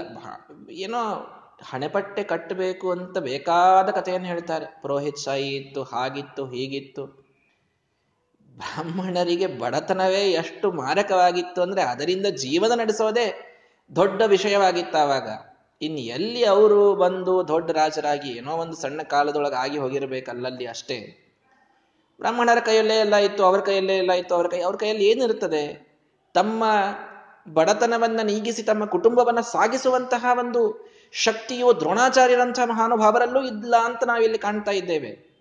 ಏನೋ 0.70 1.02
ಹಣೆಪಟ್ಟೆ 1.62 2.24
ಕಟ್ಟಬೇಕು 2.24 2.92
ಅಂತ 2.92 3.18
ಬೇಕಾದ 3.18 3.90
ಕಥೆಯನ್ನು 3.90 4.28
ಹೇಳ್ತಾರೆ. 4.28 4.66
ಪುರೋಹಿತ್ 4.82 5.18
ಸಾಯಿ 5.18 5.76
ಹಾಗಿತ್ತು, 5.92 6.46
ಹೀಗಿತ್ತು. 6.46 7.23
ಬ್ರಾಹ್ಮಣರಿಗೆ 8.58 9.48
ಬಡತನವೇ 9.48 10.32
ಎಷ್ಟು 10.32 10.72
ಮಾರಕವಾಗಿತ್ತು 10.72 11.62
ಅಂದ್ರೆ 11.62 11.82
ಅದರಿಂದ 11.82 12.26
ಜೀವನ 12.26 12.80
ನಡೆಸೋದೇ 12.80 13.50
ದೊಡ್ಡ 13.96 14.22
ವಿಷಯವಾಗಿತ್ತು 14.26 14.98
ಆವಾಗ. 14.98 15.30
ಇನ್ 15.82 15.98
ಎಲ್ಲಿ 15.98 16.44
ಅವರು 16.44 16.96
ಬಂದು 16.96 17.48
ದೊಡ್ಡ 17.48 17.72
ರಾಜರಾಗಿ 17.72 18.30
ಏನೋ 18.30 18.52
ಒಂದು 18.52 18.76
ಸಣ್ಣ 18.76 19.02
ಕಾಲದೊಳಗೆ 19.02 19.56
ಆಗಿ 19.56 19.78
ಹೋಗಿರ್ಬೇಕಲ್ಲಲ್ಲಿ 19.78 20.66
ಅಷ್ಟೇ. 20.66 21.20
ಬ್ರಾಹ್ಮಣರ 22.20 22.60
ಕೈಯಲ್ಲೇ 22.60 22.96
ಎಲ್ಲ 22.96 23.16
ಇತ್ತು, 23.16 23.44
ಅವ್ರ 23.44 23.60
ಕೈಯಲ್ಲೇ 23.60 23.96
ಎಲ್ಲ 23.96 24.12
ಇತ್ತು, 24.12 24.36
ಅವ್ರ 24.36 24.48
ಕೈ, 24.48 24.60
ಅವ್ರ 24.60 24.76
ಕೈಯಲ್ಲಿ 24.76 25.04
ಏನಿರುತ್ತದೆ? 25.04 25.94
ತಮ್ಮ 26.34 26.64
ಬಡತನವನ್ನ 27.54 28.20
ನೀಗಿಸಿ, 28.24 28.64
ತಮ್ಮ 28.64 28.86
ಕುಟುಂಬವನ್ನ 28.86 29.40
ಸಾಗಿಸುವಂತಹ 29.40 30.26
ಒಂದು 30.40 30.94
ಶಕ್ತಿಯು 31.14 31.80
ದ್ರೋಣಾಚಾರ್ಯರಂತಹ 31.80 32.66
ಮಹಾನುಭಾವರಲ್ಲೂ 32.66 33.48
ಇಲ್ಲ 33.48 33.76
ಅಂತ 33.78 34.04
ನಾವಿಲ್ಲಿ 34.04 34.38
ಕಾಣ್ತಾ 34.38 34.72
ಇದ್ದೇವೆ. 34.72 35.33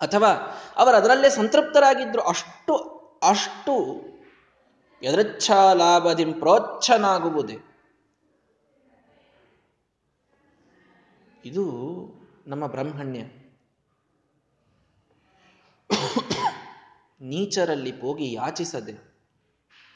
ಅಥವಾ 0.00 0.30
ಅವರು 0.76 0.96
ಅದರಲ್ಲೇ 0.96 1.30
ಸಂತೃಪ್ತರಾಗಿದ್ದರು 1.30 2.22
ಅಷ್ಟು 2.22 2.76
ಅಷ್ಟು 3.22 3.74
ಲಾಭದಿಂ 5.74 6.32
ಪ್ರೋಚ್ಛನಾಗುವುದೇ. 6.32 7.58
ಇದು 11.44 11.64
ನಮ್ಮ 12.46 12.66
ಬ್ರಹ್ಮಣ್ಯ. 12.66 13.20
ನೀಚರಲ್ಲಿ 17.20 17.92
ಹೋಗಿ 18.00 18.32
ಯಾಚಿಸದೆ, 18.32 18.94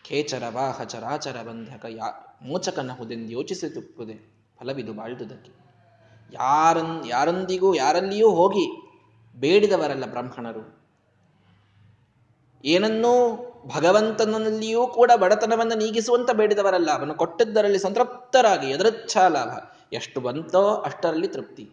ಖೇಚರ 0.04 0.42
ವಾಹ 0.50 0.82
ಚರಾಚರ 0.82 1.37
ಬಂಧಕ 1.42 1.84
ಯಾ, 1.88 2.08
ಮೋಚಕನಹುದೆಂದು 2.42 3.32
ಯೋಚಿಸುತ್ತದೆ 3.32 4.16
ಫಲವಿದು 4.58 4.92
ಬಾಳ್ದುದಕ್ಕೆ. 4.92 5.52
ಯಾರನ್, 6.32 7.06
ಯಾರೊಂದಿಗೂ 7.06 7.75
ಯಾರಲ್ಲಿಯೂ 7.75 8.30
ಹೋಗಿ 8.30 8.66
ಬೇಡಿದವರಲ್ಲ 9.37 10.07
ಬ್ರಾಹ್ಮಣರು. 10.07 10.85
ಏನನ್ನೂ 12.64 13.37
ಭಗವಂತನಲ್ಲಿಯೂ 13.76 14.87
ಕೂಡ 14.87 15.11
ಬಡತನವನ್ನು 15.17 15.79
ನೀಗಿಸುವಂತ 15.79 16.31
ಬೇಡಿದವರಲ್ಲ. 16.31 16.91
ಅವನು 16.91 17.14
ಕೊಟ್ಟಿದ್ದರಲ್ಲಿ 17.14 17.79
ಸಂತೃಪ್ತರಾಗಿ 17.79 18.71
ಎದರಚ್ಛಾ 18.71 19.29
ಲಾಭ. 19.29 19.49
ಎಷ್ಟು 19.93 20.21
ಬಂತೋ 20.21 20.75
ಅಷ್ಟರಲ್ಲಿ 20.75 21.29
ತೃಪ್ತಿ. 21.29 21.71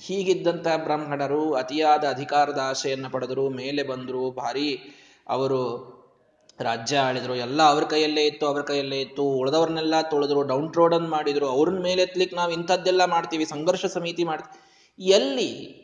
ಹೀಗಿದ್ದಂತಹ 0.00 0.76
ಬ್ರಾಹ್ಮಣರು 0.76 1.54
ಅತಿಯಾದ 1.54 2.04
ಅಧಿಕಾರದ 2.04 2.58
ಆಶೆಯನ್ನು 2.64 3.10
ಪಡೆದರು, 3.10 3.48
ಮೇಲೆ 3.48 3.82
ಬಂದರು, 3.82 4.30
ಭಾರಿ 4.30 4.80
ಅವರು 5.28 5.94
ರಾಜ್ಯ 6.60 6.98
ಆಳಿದ್ರು, 6.98 7.34
ಎಲ್ಲ 7.34 7.62
ಅವ್ರ 7.62 7.84
ಕೈಯಲ್ಲೇ 7.84 8.22
ಇತ್ತು, 8.22 8.46
ಅವ್ರ 8.46 8.62
ಕೈಯಲ್ಲೇ 8.62 9.00
ಇತ್ತು. 9.00 9.22
ಉಳಿದವ್ರನ್ನೆಲ್ಲ 9.22 10.00
ತೊಳೆದ್ರು, 10.00 10.42
ಡೌನ್ 10.42 10.72
ಟ್ರೋಡನ್ 10.72 11.08
ಮಾಡಿದ್ರು. 11.08 11.48
ಅವ್ರನ್ನ 11.48 11.82
ಮೇಲೆ 11.82 12.02
ಎತ್ಲಿಕ್ಕೆ 12.02 12.36
ನಾವು 12.36 12.52
ಇಂಥದ್ದೆಲ್ಲ 12.52 13.04
ಮಾಡ್ತೀವಿ, 13.04 13.44
ಸಂಘರ್ಷ 13.44 13.86
ಸಮಿತಿ 13.86 14.24
ಮಾಡ್ತೀವಿ. 14.24 15.04
ಎಲ್ಲಿ 15.04 15.83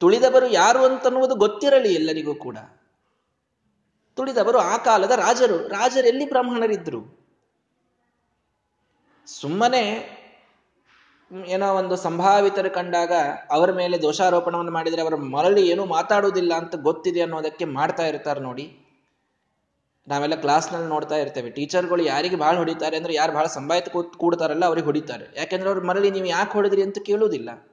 ತುಳಿದವರು 0.00 0.46
ಯಾರು 0.48 0.84
ಅಂತನ್ನುವುದು 0.84 1.34
ಗೊತ್ತಿರಲಿ 1.34 1.94
ಎಲ್ಲರಿಗೂ 1.94 2.34
ಕೂಡ. 2.34 2.58
ತುಳಿದವರು 4.14 4.58
ಆ 4.58 4.76
ಕಾಲದ 4.76 5.10
ರಾಜರು. 5.10 5.68
ರಾಜರೆಲ್ಲಿ 5.68 6.28
ಬ್ರಾಹ್ಮಣರಿದ್ರು? 6.28 7.20
ಸುಮ್ಮನೆ 9.26 10.20
ಏನೋ 11.46 11.74
ಒಂದು 11.74 11.96
ಸಂಭಾವಿತರು 11.96 12.70
ಕಂಡಾಗ 12.70 13.12
ಅವರ 13.50 13.72
ಮೇಲೆ 13.72 14.02
ದೋಷಾರೋಪಣವನ್ನು 14.02 14.72
ಮಾಡಿದರೆ 14.72 15.02
ಅವರ 15.02 15.14
ಮರಳಿ 15.14 15.68
ಏನೂ 15.68 15.84
ಮಾತಾಡುವುದಿಲ್ಲ 15.84 16.54
ಅಂತ 16.54 16.74
ಗೊತ್ತಿದೆ 16.74 17.20
ಅನ್ನೋದಕ್ಕೆ 17.20 17.64
ಮಾಡ್ತಾ 17.64 18.06
ಇರ್ತಾರೆ 18.06 18.40
ನೋಡಿ. 18.40 18.78
ನಾವೆಲ್ಲ 20.08 20.34
ಕ್ಲಾಸ್ನಲ್ಲಿ 20.34 20.88
ನೋಡ್ತಾ 20.88 21.14
ಇರ್ತೇವೆ. 21.14 21.50
ಟೀಚರ್ಗಳು 21.50 22.02
ಯಾರಿಗೆ 22.02 22.36
ಭಾಳ 22.36 22.56
ಹೊಡಿತಾರೆ 22.56 22.96
ಅಂದ್ರೆ 22.96 23.14
ಯಾರು 23.14 23.32
ಭಾಳ 23.32 23.46
ಸಂಭಾಯಿತ 23.46 23.88
ಕೂತ್ 23.88 24.16
ಕೂಡ್ತಾರಲ್ಲ 24.16 24.64
ಅವ್ರಿಗೆ 24.64 24.84
ಹೊಡಿತಾರೆ. 24.84 25.26
ಯಾಕೆಂದ್ರೆ 25.36 25.70
ಅವ್ರು 25.70 25.86
ಮರಳಿ 25.86 26.10
ನೀವು 26.10 26.26
ಯಾಕೆ 26.26 26.52
ಹೊಡೆದ್ರಿ 26.52 26.82
ಅಂತ 26.82 26.98
ಕೇಳುವುದಿಲ್ಲ. 27.06 27.69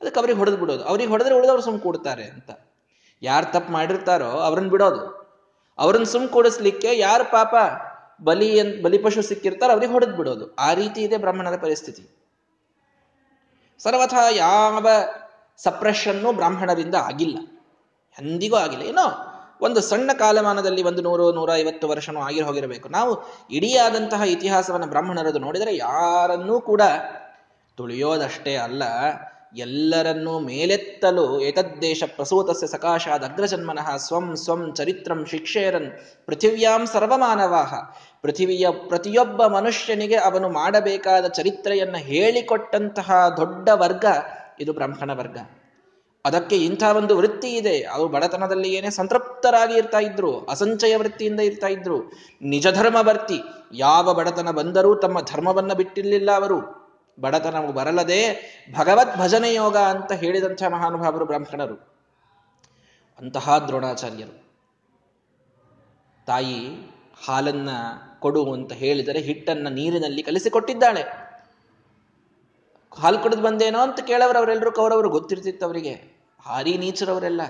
ಅದಕ್ಕೆ 0.00 0.20
ಅವ್ರಿಗೆ 0.20 0.38
ಹೊಡೆದು 0.38 0.56
ಬಿಡೋದು. 0.56 0.84
ಅವ್ರಿಗೆ 0.84 1.10
ಹೊಡೆದ್ರೆ 1.10 1.34
ಉಳಿದವ್ರು 1.34 1.62
ಸುಮ್ 1.62 1.80
ಕೊಡ್ತಾರೆ 1.80 2.24
ಅಂತ. 2.24 2.50
ಯಾರು 3.22 3.52
ತಪ್ಪು 3.52 3.72
ಮಾಡಿರ್ತಾರೋ 3.72 4.30
ಅವ್ರನ್ನ 4.30 4.68
ಬಿಡೋದು. 4.68 5.26
ಅವ್ರನ್ನ 5.78 6.04
ಸುಮ್ 6.04 6.28
ಕೊಡಿಸ್ಲಿಕ್ಕೆ 6.28 6.98
ಯಾರು 6.98 7.24
ಪಾಪ 7.24 7.54
ಬಲಿ 8.22 8.60
ಅಂತ 8.60 8.84
ಬಲಿಪಶು 8.84 9.22
ಸಿಕ್ಕಿರ್ತಾರೋ 9.22 9.72
ಅವ್ರಿಗೆ 9.72 9.92
ಹೊಡೆದು 9.92 10.16
ಬಿಡೋದು. 10.16 10.54
ಆ 10.54 10.74
ರೀತಿ 10.74 11.02
ಇದೆ 11.02 11.16
ಬ್ರಾಹ್ಮಣರ 11.16 11.56
ಪರಿಸ್ಥಿತಿ. 11.56 12.26
ಸರ್ವಥ 13.78 14.14
ಯಾವ 14.30 14.86
ಸಪ್ರೆಷನ್ನು 15.56 16.32
ಬ್ರಾಹ್ಮಣರಿಂದ 16.32 16.94
ಆಗಿಲ್ಲ. 16.94 17.38
ಎಂದಿಗೂ 18.22 18.56
ಆಗಿಲ್ಲ. 18.56 18.82
ಏನೋ 18.82 19.32
ಒಂದು 19.60 19.80
ಸಣ್ಣ 19.80 20.10
ಕಾಲಮಾನದಲ್ಲಿ 20.12 20.82
ಒಂದು 20.82 21.02
ನೂರು 21.02 21.32
ನೂರ 21.32 21.50
ಐವತ್ತು 21.54 21.88
ವರ್ಷನೂ 21.88 22.20
ಹೋಗಿರಬೇಕು. 22.20 22.88
ನಾವು 22.88 23.24
ಇಡಿಯಾದಂತಹ 23.50 24.22
ಇತಿಹಾಸವನ್ನು 24.22 24.86
ಬ್ರಾಹ್ಮಣರದು 24.86 25.38
ನೋಡಿದರೆ 25.38 25.76
ಯಾರನ್ನೂ 25.76 26.60
ಕೂಡ 26.60 26.82
ತುಳಿಯೋದಷ್ಟೇ 27.76 28.56
ಅಲ್ಲ. 28.56 28.82
ಎಲ್ಲರನ್ನೂ 29.54 30.38
ಮೇಲೆತ್ತಲು 30.38 31.40
ಏತದ್ದೇಶ 31.40 32.02
ಪ್ರಸೂತಸ್ಯ 32.16 32.66
ಸಕಾಶಾದ 32.66 33.24
ಅಗ್ರಜನ್ಮನಃ 33.24 33.96
ಸ್ವಂ 33.96 34.36
ಸ್ವಂ 34.36 34.72
ಚರಿತ್ರಂ 34.74 35.26
ಶಿಕ್ಷೇರನ್ 35.26 35.92
ಪೃಥಿವ್ಯಾಂ 36.26 36.86
ಸರ್ವಮಾನವಾಹ. 36.86 37.74
ಪೃಥಿವಿಯ 38.22 38.66
ಪ್ರತಿಯೊಬ್ಬ 38.70 39.46
ಮನುಷ್ಯನಿಗೆ 39.46 40.16
ಅವನು 40.16 40.48
ಮಾಡಬೇಕಾದ 40.48 41.26
ಚರಿತ್ರೆಯನ್ನು 41.26 41.98
ಹೇಳಿಕೊಟ್ಟಂತಹ 41.98 43.34
ದೊಡ್ಡ 43.36 43.68
ವರ್ಗ 43.72 44.04
ಇದು 44.60 44.72
ಬ್ರಾಹ್ಮಣ 44.72 45.10
ವರ್ಗ. 45.18 45.38
ಅದಕ್ಕೆ 46.24 46.56
ಇಂಥ 46.56 46.82
ಒಂದು 46.82 47.16
ವೃತ್ತಿ 47.16 47.54
ಇದೆ. 47.54 47.82
ಅವರು 47.82 48.08
ಬಡತನದಲ್ಲಿ 48.08 48.72
ಏನೇ 48.72 48.90
ಸಂತೃಪ್ತರಾಗಿ 48.90 49.74
ಇರ್ತಾ 49.74 49.98
ಇದ್ರು, 49.98 50.38
ಅಸಂಚಯ 50.38 50.96
ವೃತ್ತಿಯಿಂದ 50.96 51.40
ಇರ್ತಾ 51.40 51.66
ಇದ್ರು 51.66 52.12
ನಿಜ 52.42 52.66
ಧರ್ಮ 52.68 52.96
ವರ್ತಿ 53.00 53.40
ಯಾವ 53.72 54.14
ಬಡತನ 54.14 54.50
ಬಂದರೂ 54.50 54.94
ತಮ್ಮ 54.94 55.20
ಧರ್ಮವನ್ನು 55.20 55.74
ಬಿಟ್ಟಿರಲಿಲ್ಲ 55.74 56.30
ಅವರು. 56.30 56.75
ಬಡತನ 57.20 57.60
ಬರಲದೆ 57.60 58.42
ಭಗವತ್ 58.78 59.18
ಭಜನೆ 59.18 59.54
ಯೋಗ 59.54 59.76
ಅಂತ 59.76 60.12
ಹೇಳಿದಂಥ 60.12 60.62
ಮಹಾನುಭಾವರು 60.62 61.26
ಬ್ರಾಹ್ಮಣರು. 61.26 61.74
ಅಂತಹ 63.18 63.58
ದ್ರೋಣಾಚಾರ್ಯರು. 63.58 64.46
ತಾಯಿ 66.26 66.68
ಹಾಲನ್ನ 67.26 67.68
ಕೊಡು 68.18 68.52
ಅಂತ 68.52 68.72
ಹೇಳಿದರೆ 68.72 69.20
ಹಿಟ್ಟನ್ನ 69.20 69.68
ನೀರಿನಲ್ಲಿ 69.68 70.22
ಕಲಿಸಿಕೊಟ್ಟಿದ್ದಾಳೆ. 70.22 71.26
ಹಾಲು 72.98 73.18
ಕುಡಿದು 73.18 73.42
ಬಂದೇನೋ 73.42 73.78
ಅಂತ 73.78 74.00
ಕೇಳವರು 74.00 74.38
ಅವರೆಲ್ಲರೂ 74.38 74.72
ಕೌರವರು 74.72 75.08
ಗೊತ್ತಿರ್ತಿತ್ತು 75.08 75.66
ಅವರಿಗೆ. 75.66 76.16
ಹಾರಿ 76.40 76.78
ನೀಚರವರೆಲ್ಲ. 76.78 77.40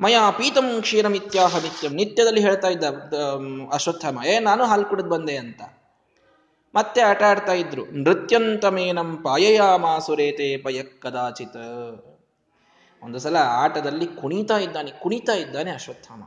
ಮಯ 0.00 0.16
ಪೀತಂ 0.38 0.80
ಕ್ಷೀರಮಿತ್ಯಾಹ 0.80 1.56
ನಿತ್ಯಂ. 1.56 1.94
ನಿತ್ಯದಲ್ಲಿ 1.94 2.40
ಹೇಳ್ತಾ 2.40 2.68
ಇದ್ದ 2.68 2.84
ಅಶ್ವತ್ಥಮ, 3.72 4.18
ಏ, 4.26 4.38
ನಾನು 4.38 4.64
ಹಾಲು 4.64 4.84
ಕುಡಿದು 4.84 5.08
ಬಂದೆ 5.08 5.36
ಅಂತ. 5.36 5.62
ಮತ್ತೆ 6.76 7.00
ಆಟ 7.00 7.22
ಆಡ್ತಾ 7.22 7.52
ಇದ್ರು. 7.52 7.86
ನೃತ್ಯಂತಮೇನಂ 7.86 9.16
ಪಾಯಯಾಮಾಸುರೇತೆ 9.16 10.56
ಪಯ 10.56 10.82
ಕದಾಚಿತ. 10.82 11.56
ಒಂದು 13.02 13.18
ಸಲ 13.18 13.36
ಆಟದಲ್ಲಿ 13.36 14.06
ಕುಣಿತಾ 14.06 14.58
ಇದ್ದಾನೆ 14.58 14.90
ಕುಣಿತಾ 14.90 15.32
ಇದ್ದಾನೆ 15.32 15.70
ಅಶ್ವತ್ಥಾಮ. 15.70 16.22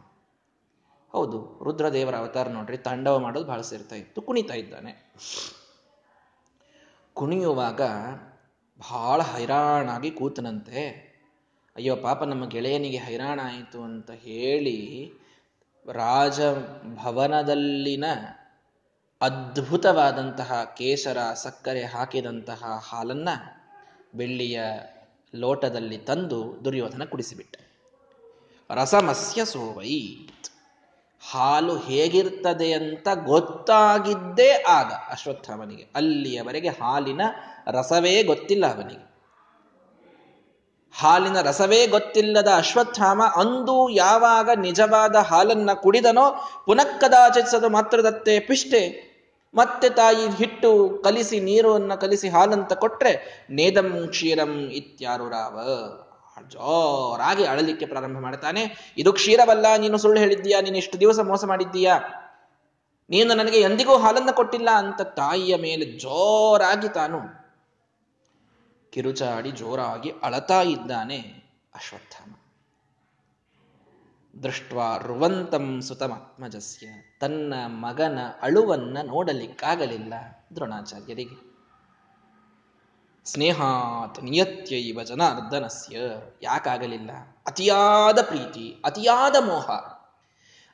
ಹೌದು, 1.11 1.59
ರುದ್ರದೇವರ 1.63 2.15
ಅವತಾರ 2.15 2.49
ನೋಡ್ರಿ, 2.49 2.77
ತಾಂಡವ 2.77 3.19
ಮಾಡೋದು 3.19 3.45
ಬಹಳ 3.45 3.61
ಸೇರ್ತಾ 3.61 3.95
ಇತ್ತು, 3.95 4.21
ಕುಣಿತಾ 4.21 4.53
ಇದ್ದಾನೆ. 4.53 5.13
ಕುಣಿಯುವಾಗ 7.13 7.81
ಬಹಳ 8.79 9.21
ಹೈರಾಣಾಗಿ 9.21 10.11
ಕೂತನಂತೆ. 10.11 11.09
ಅಯ್ಯೋ 11.75 11.95
ಪಾಪ 11.95 12.23
ನಮ್ಮ 12.23 12.49
ಗೆಳೆಯನಿಗೆ 12.49 12.97
ಹೈರಾಣ 12.97 13.39
ಆಯಿತು 13.43 13.83
ಅಂತ 13.83 14.11
ಹೇಳಿ 14.11 15.11
ರಾಜಭವನದಲ್ಲಿನ 15.85 18.03
ಅದ್ಭುತವಾದಂತಹ 19.21 20.73
ಕೇಸರ 20.77 21.17
ಸಕ್ಕರೆ 21.33 21.83
ಹಾಕಿದಂತಹ 21.83 22.85
ಹಾಲನ್ನ 22.89 23.29
ಬೆಳ್ಳಿಯ 24.15 24.61
ಲೋಟದಲ್ಲಿ 25.35 25.97
ತಂದು 25.97 26.65
ದುರ್ಯೋಧನ 26.65 27.03
ಕುಡಿಸಿಬಿಟ್ಟ. 27.03 27.55
ರಸಮಸ್ಯ 28.71 29.45
ಸೋವೈ 29.45 30.27
ಹಾಲು 31.31 31.77
ಹೇಗಿರ್ತದೆ 31.77 32.73
ಅಂತ 32.73 33.07
ಗೊತ್ತಾಗಿದ್ದೇ 33.25 34.51
ಆಗ 34.51 34.85
ಅಶ್ವತ್ಥಾಮನಿಗೆ. 34.85 35.87
ಅಲ್ಲಿಯವರೆಗೆ 35.95 36.69
ಹಾಲಿನ 36.69 37.21
ರಸವೇ 37.71 38.23
ಗೊತ್ತಿಲ್ಲ 38.23 38.75
ಅವನಿಗೆ. 38.75 39.09
ಹಾಲಿನ 40.99 41.41
ರಸವೇ 41.41 41.87
ಗೊತ್ತಿಲ್ಲದ 41.87 42.47
ಅಶ್ವತ್ಥಾಮ 42.55 43.23
ಅಂದು 43.35 43.89
ಯಾವಾಗ 43.89 44.49
ನಿಜವಾದ 44.55 45.15
ಹಾಲನ್ನ 45.15 45.73
ಕುಡಿದನೋ, 45.73 46.49
ಪುನಃ 46.65 46.97
ಕದಾಚರಿಸದು 46.97 47.69
ಮಾತ್ರದತ್ತೆ 47.69 48.39
ಪಿಷ್ಟೆ. 48.39 49.08
ಮತ್ತೆ 49.53 49.89
ತಾಯಿ 49.89 50.29
ಹಿಟ್ಟು 50.29 51.01
ಕಲಿಸಿ, 51.03 51.39
ನೀರನ್ನ 51.39 51.95
ಕಲಿಸಿ, 51.95 52.29
ಹಾಲಂತ 52.29 52.73
ಕೊಟ್ರೆ, 52.73 53.45
ನೇದಂ 53.49 54.07
ಕ್ಷೀರಂ 54.07 54.57
ಇತ್ಯಾರುರಾವ 54.57 55.59
ಜೋರಾಗಿ 56.47 57.45
ಅಳಲಿಕ್ಕೆ 57.45 57.85
ಪ್ರಾರಂಭ 57.85 58.19
ಮಾಡ್ತಾನೆ. 58.19 58.93
ಇದು 58.97 59.13
ಕ್ಷೀರವಲ್ಲ, 59.13 59.65
ನೀನು 59.77 59.97
ಸುಳ್ಳು 59.97 60.19
ಹೇಳಿದ್ದೀಯಾ? 60.19 60.61
ನೀನು 60.61 60.77
ಇಷ್ಟು 60.77 60.99
ದಿವಸ 60.99 61.19
ಮೋಸ 61.19 61.45
ಮಾಡಿದ್ದೀಯಾ? 61.45 61.99
ನೀನು 63.09 63.33
ನನಗೆ 63.33 63.61
ಎಂದಿಗೂ 63.61 63.97
ಹಾಲನ್ನ 63.97 64.31
ಕೊಟ್ಟಿಲ್ಲ? 64.31 64.69
ಅಂತ 64.69 65.01
ತಾಯಿಯ 65.01 65.55
ಮೇಲೆ 65.55 65.85
ಜೋರಾಗಿ 65.85 66.89
ತಾನು 66.89 67.39
ಕಿರುಚಾಡಿ 68.91 69.51
ಜೋರಾಗಿ 69.51 70.13
ಅಳತಾ 70.23 70.61
ಇದ್ದಾನೆ 70.61 71.17
ಅಶ್ವತ್ಥಾಮ. 71.75 72.38
ದೃಷ್ಟ 74.43 74.73
ರುವಂತಂ 75.03 75.81
ಸುತಮಾತ್ಮಜಸ್ಯ. 75.81 76.87
ತನ್ನ 77.19 77.53
ಮಗನ 77.67 78.19
ಅಳುವನ್ನ 78.41 78.97
ನೋಡಲಿಕ್ಕಾಗಲಿಲ್ಲ 79.03 80.13
ದ್ರೋಣಾಚಾರ್ಯರಿಗೆ. 80.55 81.49
ಸ್ನೇಹಾತ್ 83.25 84.23
ನಿಯತ್ಯೈವ 84.23 85.03
ಜನಾರ್ದನಸ್ಯ. 85.03 85.97
ಯಾಕಾಗಲಿಲ್ಲ? 86.43 87.09
ಅತಿಯಾದ 87.47 88.21
ಪ್ರೀತಿ, 88.21 88.81
ಅತಿಯಾದ 88.85 89.35
ಮೋಹ. 89.35 89.69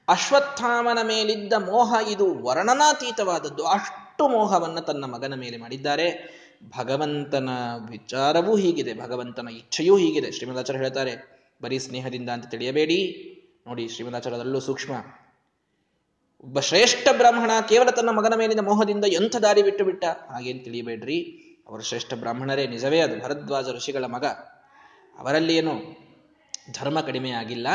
ಅಶ್ವತ್ಥಾಮನ 0.08 0.98
ಮೇಲಿದ್ದ 1.04 1.54
ಮೋಹ 1.54 1.96
ಇದು 2.12 2.44
ವರ್ಣನಾತೀತವಾದದ್ದು. 2.44 3.68
ಅಷ್ಟು 3.68 4.28
ಮೋಹವನ್ನು 4.28 4.82
ತನ್ನ 4.82 5.06
ಮಗನ 5.06 5.34
ಮೇಲೆ 5.34 5.58
ಮಾಡಿದ್ದಾರೆ. 5.58 6.36
ಭಗವಂತನ 6.78 7.50
ವಿಚಾರವೂ 7.90 8.56
ಹೀಗಿದೆ, 8.56 8.94
ಭಗವಂತನ 8.94 9.48
ಇಚ್ಛೆಯೂ 9.48 9.98
ಹೀಗಿದೆ, 9.98 10.32
ಶ್ರೀಮದಾಚಾರ್ಯ 10.32 10.80
ಹೇಳ್ತಾರೆ. 10.80 11.36
ಬರೀ 11.62 11.80
ಸ್ನೇಹದಿಂದ 11.80 12.30
ಅಂತ 12.30 12.46
ತಿಳಿಯಬೇಡಿ. 12.46 13.32
ನೋಡಿ 13.68 13.88
ಶ್ರೀಮದಾಚಾರ್ಯದಲ್ಲೂ 13.88 14.60
ಸೂಕ್ಷ್ಮ. 14.60 14.94
ಒಬ್ಬ 16.42 16.60
ಶ್ರೇಷ್ಠ 16.60 17.08
ಬ್ರಾಹ್ಮಣ 17.18 17.52
ಕೇವಲ 17.70 17.90
ತನ್ನ 17.90 18.10
ಮಗನ 18.10 18.34
ಮೇಲಿನ 18.38 18.60
ಮೋಹದಿಂದ 18.60 19.06
ಎಂಥ 19.06 19.36
ದಾರಿ 19.36 19.64
ಬಿಟ್ಟು 19.64 19.86
ಬಿಟ್ಟ? 19.86 20.06
ಹಾಗೇನು 20.06 20.64
ತಿಳಿಯಬೇಡ್ರಿ. 20.64 21.22
ಅವರು 21.68 21.84
ಶ್ರೇಷ್ಠ 21.84 22.14
ಬ್ರಾಹ್ಮಣರೇ, 22.14 22.68
ನಿಜವೇ 22.68 23.00
ಅದು. 23.00 23.24
ಭರದ್ವಾಜ 23.24 23.70
ಋಷಿಗಳ 23.70 24.06
ಮಗ. 24.06 24.26
ಅವರಲ್ಲಿ 25.20 25.56
ಏನು? 25.56 25.74
ಧರ್ಮ 26.74 27.02
ಕಡಿಮೆ 27.02 27.32
ಆಗಿಲ್ಲ. 27.32 27.68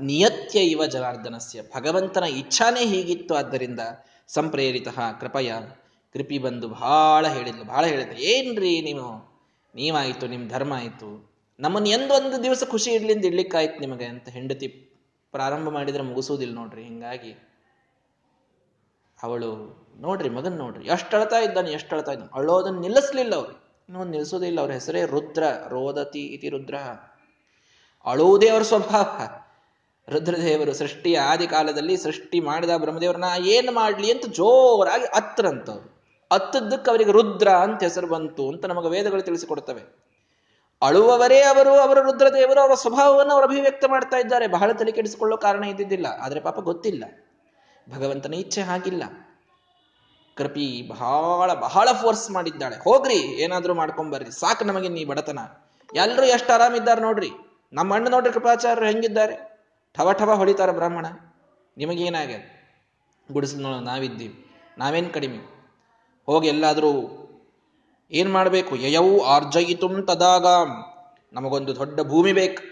ನಿಯತ್ಯ 0.00 0.60
ಇವ 0.60 0.86
ಜನಾರ್ದನಸ್ಯ. 0.86 1.62
ಭಗವಂತನ 1.62 2.24
ಇಚ್ಛಾನೇ 2.24 2.86
ಹೀಗಿತ್ತು. 2.86 3.34
ಆದ್ದರಿಂದ 3.34 3.80
ಸಂಪ್ರೇರಿತ, 4.28 4.88
ಕೃಪಯ, 5.20 5.52
ಕೃಪಿ 6.12 6.38
ಬಂದು 6.38 6.68
ಬಹಳ 6.68 7.28
ಹೇಳಿದ್ಲು. 7.28 7.64
ಬಹಳ 7.64 7.86
ಹೇಳಿದ್ರು 7.86 8.18
ಏನ್ರಿ 8.18 8.80
ನೀವು? 8.80 9.40
ನೀವಾಯಿತು 9.74 10.26
ನಿಮ್ಮ 10.26 10.50
ಧರ್ಮ 10.50 10.72
ಆಯಿತು. 10.72 11.32
ನಮ್ಮನ್ನು 11.60 11.88
ಎಂದೊಂದು 11.88 12.42
ದಿವಸ 12.42 12.62
ಖುಷಿ 12.64 12.90
ಇಡ್ಲಿಂದ 12.90 13.24
ಇಡ್ಲಿಕ್ಕಾಯ್ತು 13.24 13.80
ನಿಮಗೆ 13.80 14.04
ಅಂತ 14.04 14.28
ಹೆಂಡತಿ 14.28 14.88
ಪ್ರಾರಂಭ 15.32 15.68
ಮಾಡಿದರೆ 15.68 16.02
ಮುಗಿಸೋದಿಲ್ಲ 16.02 16.54
ನೋಡ್ರಿ, 16.54 16.82
ಹಿಂಗಾಗಿ. 16.82 17.32
ಅವಳು, 19.22 19.50
ನೋಡ್ರಿ 20.00 20.28
ಮಗನ್ 20.28 20.52
ನೋಡ್ರಿ 20.52 20.84
ಎಷ್ಟು 20.84 21.16
ಅಳ್ತಾ 21.16 21.38
ಇದ್ದಾನೆ 21.38 21.70
ಎಷ್ಟು 21.70 21.96
ಅಳ್ತಾ 21.96 22.12
ಇದ್ದಾನೆ. 22.12 22.30
ಅಳೋದನ್ನು 22.34 22.80
ನಿಲ್ಲಿಸ್ಲಿಲ್ಲ 22.80 23.34
ಅವ್ರು. 23.34 23.52
ಇನ್ನೊಂದು 23.88 24.10
ನಿಲ್ಲಿಸೋದಿಲ್ಲ 24.10 24.60
ಅವ್ರ 24.60 24.72
ಹೆಸರೇ 24.72 25.04
ರುದ್ರ, 25.04 25.42
ರೋದತಿ 25.68 26.26
ಇತಿ 26.26 26.48
ರುದ್ರ. 26.48 26.74
ಅಳುವುದೇ 28.04 28.48
ಅವರ 28.48 28.62
ಸ್ವಭಾವ. 28.62 29.20
ರುದ್ರದೇವರು 30.08 30.74
ಸೃಷ್ಟಿ 30.74 31.14
ಆದಿ 31.14 31.46
ಕಾಲದಲ್ಲಿ 31.46 31.96
ಸೃಷ್ಟಿ 31.96 32.40
ಮಾಡಿದ 32.40 32.70
ಬ್ರಹ್ಮದೇವರನ್ನ 32.76 33.24
ಏನ್ 33.38 33.74
ಮಾಡ್ಲಿ 33.74 34.12
ಅಂತ 34.12 34.26
ಜೋರಾಗಿ 34.26 35.04
ಅತ್ತರಂತವ್ರು. 35.04 35.92
ಅತ್ತದ್ದಕ್ಕೆ 36.30 36.90
ಅವರಿಗೆ 36.90 37.12
ರುದ್ರ 37.12 37.48
ಅಂತ 37.48 37.82
ಹೆಸರು 37.82 38.06
ಬಂತು 38.06 38.48
ಅಂತ 38.48 38.64
ನಮಗೆ 38.64 38.88
ವೇದಗಳು 38.88 39.22
ತಿಳಿಸಿಕೊಡ್ತವೆ. 39.22 40.11
ಅಳುವವರೇ 40.82 41.40
ಅವರು, 41.40 41.70
ಅವರ 41.70 41.98
ರುದ್ರದೇವರು, 41.98 42.60
ಅವರ 42.60 42.74
ಸ್ವಭಾವವನ್ನು 42.74 43.32
ಅವರು 43.32 43.46
ಅಭಿವ್ಯಕ್ತ 43.46 43.84
ಮಾಡ್ತಾ 43.88 44.16
ಇದ್ದಾರೆ. 44.16 44.46
ಬಹಳ 44.46 44.72
ತಲೆ 44.72 44.92
ಕೆಡಿಸಿಕೊಳ್ಳೋ 44.92 45.36
ಕಾರಣ 45.36 45.64
ಇದ್ದಿದ್ದಿಲ್ಲ. 45.64 46.06
ಆದರೆ 46.20 46.40
ಪಾಪ 46.40 46.58
ಗೊತ್ತಿಲ್ಲ. 46.58 47.04
ಭಗವಂತನ 47.94 48.34
ಇಚ್ಛೆ 48.34 48.62
ಹಾಗಿಲ್ಲ 48.62 49.02
ಕೃಪಿ 50.34 50.82
ಬಹಳ 50.88 51.54
ಬಹಳ 51.54 51.88
ಫೋರ್ಸ್ 51.92 52.30
ಮಾಡಿದ್ದಾಳೆ. 52.30 52.76
ಹೋಗ್ರಿ, 52.76 53.14
ಏನಾದರೂ 53.14 53.74
ಮಾಡ್ಕೊಂಬರ್ರಿ. 53.74 54.30
ಸಾಕು 54.30 54.64
ನಮಗೆ 54.64 54.88
ನೀ 54.88 55.04
ಬಡತನ. 55.04 55.38
ಎಲ್ಲರೂ 55.94 56.22
ಎಷ್ಟು 56.22 56.52
ಆರಾಮಿದ್ದಾರೆ 56.52 57.00
ನೋಡ್ರಿ. 57.00 57.30
ನಮ್ಮ 57.72 57.94
ಅಣ್ಣ 57.94 58.08
ನೋಡ್ರಿ 58.08 58.32
ಕೃಪಾಚಾರ್ಯರು 58.32 58.86
ಹೆಂಗಿದ್ದಾರೆ. 58.86 59.52
ಠವ 59.94 60.12
ಠವ 60.12 60.34
ಹೊಳಿತಾರ 60.34 60.70
ಬ್ರಾಹ್ಮಣ. 60.70 61.06
ನಿಮಗೇನಾಗ್ಯದ? 61.76 62.40
ಗುಡಿಸಲು 63.32 63.80
ನಾವಿದ್ದೀವಿ. 63.80 64.46
ನಾವೇನ್ 64.78 65.14
ಕಡಿಮೆ? 65.14 65.36
ಹೋಗಿ 66.26 66.48
ಎಲ್ಲಾದರೂ 66.48 67.21
ಏನ್ 68.12 68.32
ಮಾಡಬೇಕು? 68.32 68.76
ಯಯೌ 68.76 69.20
ಆರ್ಜಯಿತುಂ 69.20 70.02
ತದಾಗ. 70.02 70.46
ನಮಗೊಂದು 71.32 71.76
ದೊಡ್ಡ 71.76 72.00
ಭೂಮಿ 72.00 72.32
ಬೇಕು. 72.32 72.62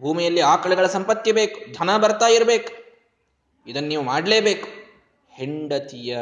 ಭೂಮಿಯಲ್ಲಿ 0.00 0.40
ಆಕಳುಗಳ 0.40 0.86
ಸಂಪತ್ತಿ 0.86 1.32
ಬೇಕು. 1.32 1.72
ಧನ 1.72 1.96
ಬರ್ತಾ 1.96 2.26
ಇರಬೇಕು. 2.26 2.72
ಇದನ್ನು 3.66 3.88
ನೀವು 3.88 4.02
ಮಾಡಲೇಬೇಕು. 4.02 4.68
ಹೆಂಡತಿಯ 5.30 6.18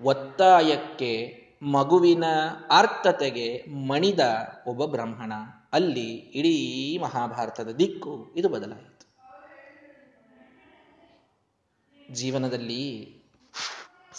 ಒತ್ತಾಯಕ್ಕೆ 0.00 1.38
ಮಗುವಿನ 1.62 2.24
ಆರ್ತತೆಗೆ 2.70 3.64
ಮಣಿದ 3.64 4.20
ಒಬ್ಬ 4.66 4.84
ಬ್ರಾಹ್ಮಣ. 4.84 5.32
ಅಲ್ಲಿ 5.72 6.10
ಇಡೀ 6.10 6.98
ಮಹಾಭಾರತದ 7.02 7.68
ದಿಕ್ಕು 7.68 8.32
ಇದು 8.36 8.48
ಬದಲಾಯಿತು. 8.48 8.98
ಜೀವನದಲ್ಲಿ 12.14 13.17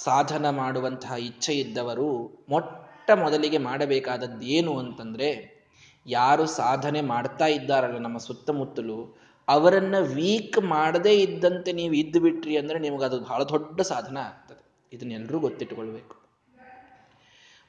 ಸಾಧನ 0.03 0.49
ಮಾಡುವಂತಹ 0.49 1.11
ಇಚ್ಛೆ 1.11 1.53
ಇದ್ದವರು 1.53 2.43
ಮೊಟ್ಟ 2.49 3.11
ಮೊದಲಿಗೆ 3.11 3.57
ಮಾಡಬೇಕಾದದ್ದು 3.57 4.41
ಏನು 4.41 4.79
ಅಂತಂದ್ರೆ, 4.79 5.59
ಯಾರು 6.07 6.45
ಸಾಧನೆ 6.45 7.01
ಮಾಡ್ತಾ 7.01 7.45
ಇದ್ದಾರಲ್ಲ 7.45 7.97
ನಮ್ಮ 7.97 8.17
ಸುತ್ತಮುತ್ತಲು, 8.17 9.17
ಅವರನ್ನ 9.47 9.95
ವೀಕ್ 9.99 10.63
ಮಾಡದೇ 10.63 11.13
ಇದ್ದಂತೆ 11.15 11.71
ನೀವು 11.71 11.93
ಇದ್ದು 11.93 12.19
ಬಿಟ್ರಿ 12.19 12.57
ಅಂದ್ರೆ 12.57 12.79
ನಿಮಗೆ 12.79 13.05
ಅದು 13.05 13.19
ಬಹಳ 13.19 13.43
ದೊಡ್ಡ 13.43 13.81
ಸಾಧನ 13.81 14.17
ಆಗ್ತದೆ. 14.17 14.87
ಇದನ್ನೆಲ್ಲರೂ 14.93 15.39
ಗೊತ್ತಿಟ್ಟುಕೊಳ್ಬೇಕು. 15.39 16.15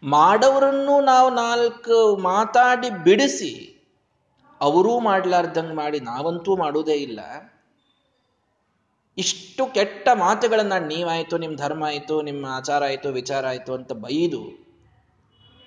ಮಾಡವರನ್ನು 0.03 1.05
ನಾವು 1.05 1.35
ನಾಲ್ಕು 1.35 2.17
ಮಾತಾಡಿ 2.17 2.91
ಬಿಡಿಸಿ, 2.91 3.77
ಅವರೂ 4.61 5.01
ಮಾಡ್ಲಾರ್ದಂಗೆ 5.01 5.75
ಮಾಡಿ 5.75 6.01
ನಾವಂತೂ 6.01 6.57
ಮಾಡುವುದೇ 6.57 6.93
ಇಲ್ಲ. 6.93 7.21
ಇಷ್ಟು 9.21 9.63
ಕೆಟ್ಟ 9.67 10.09
ಮಾತುಗಳನ್ನು 10.15 10.79
ನೀವಾಯಿತು 10.87 11.39
ನಿಮ್ಮ 11.39 11.57
ಧರ್ಮ 11.57 11.85
ಆಯಿತು, 11.85 12.17
ನಿಮ್ಮ 12.23 12.47
ಆಚಾರ 12.47 12.83
ಆಯಿತು, 12.85 13.09
ವಿಚಾರ 13.09 13.47
ಆಯಿತು 13.47 13.73
ಅಂತ 13.75 13.93
ಬೈದು 13.93 14.41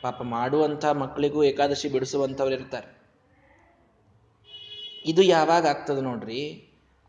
ಪಾಪ 0.01 0.19
ಮಾಡುವಂಥ 0.21 0.85
ಮಕ್ಕಳಿಗೂ 0.85 1.41
ಏಕಾದಶಿ 1.43 1.87
ಬಿಡಿಸುವಂಥವ್ರು 1.89 2.55
ಇರ್ತಾರೆ. 2.55 2.89
ಇದು 5.05 5.21
ಯಾವಾಗ 5.21 5.65
ಆಗ್ತದೆ 5.67 6.01
ನೋಡ್ರಿ, 6.01 6.43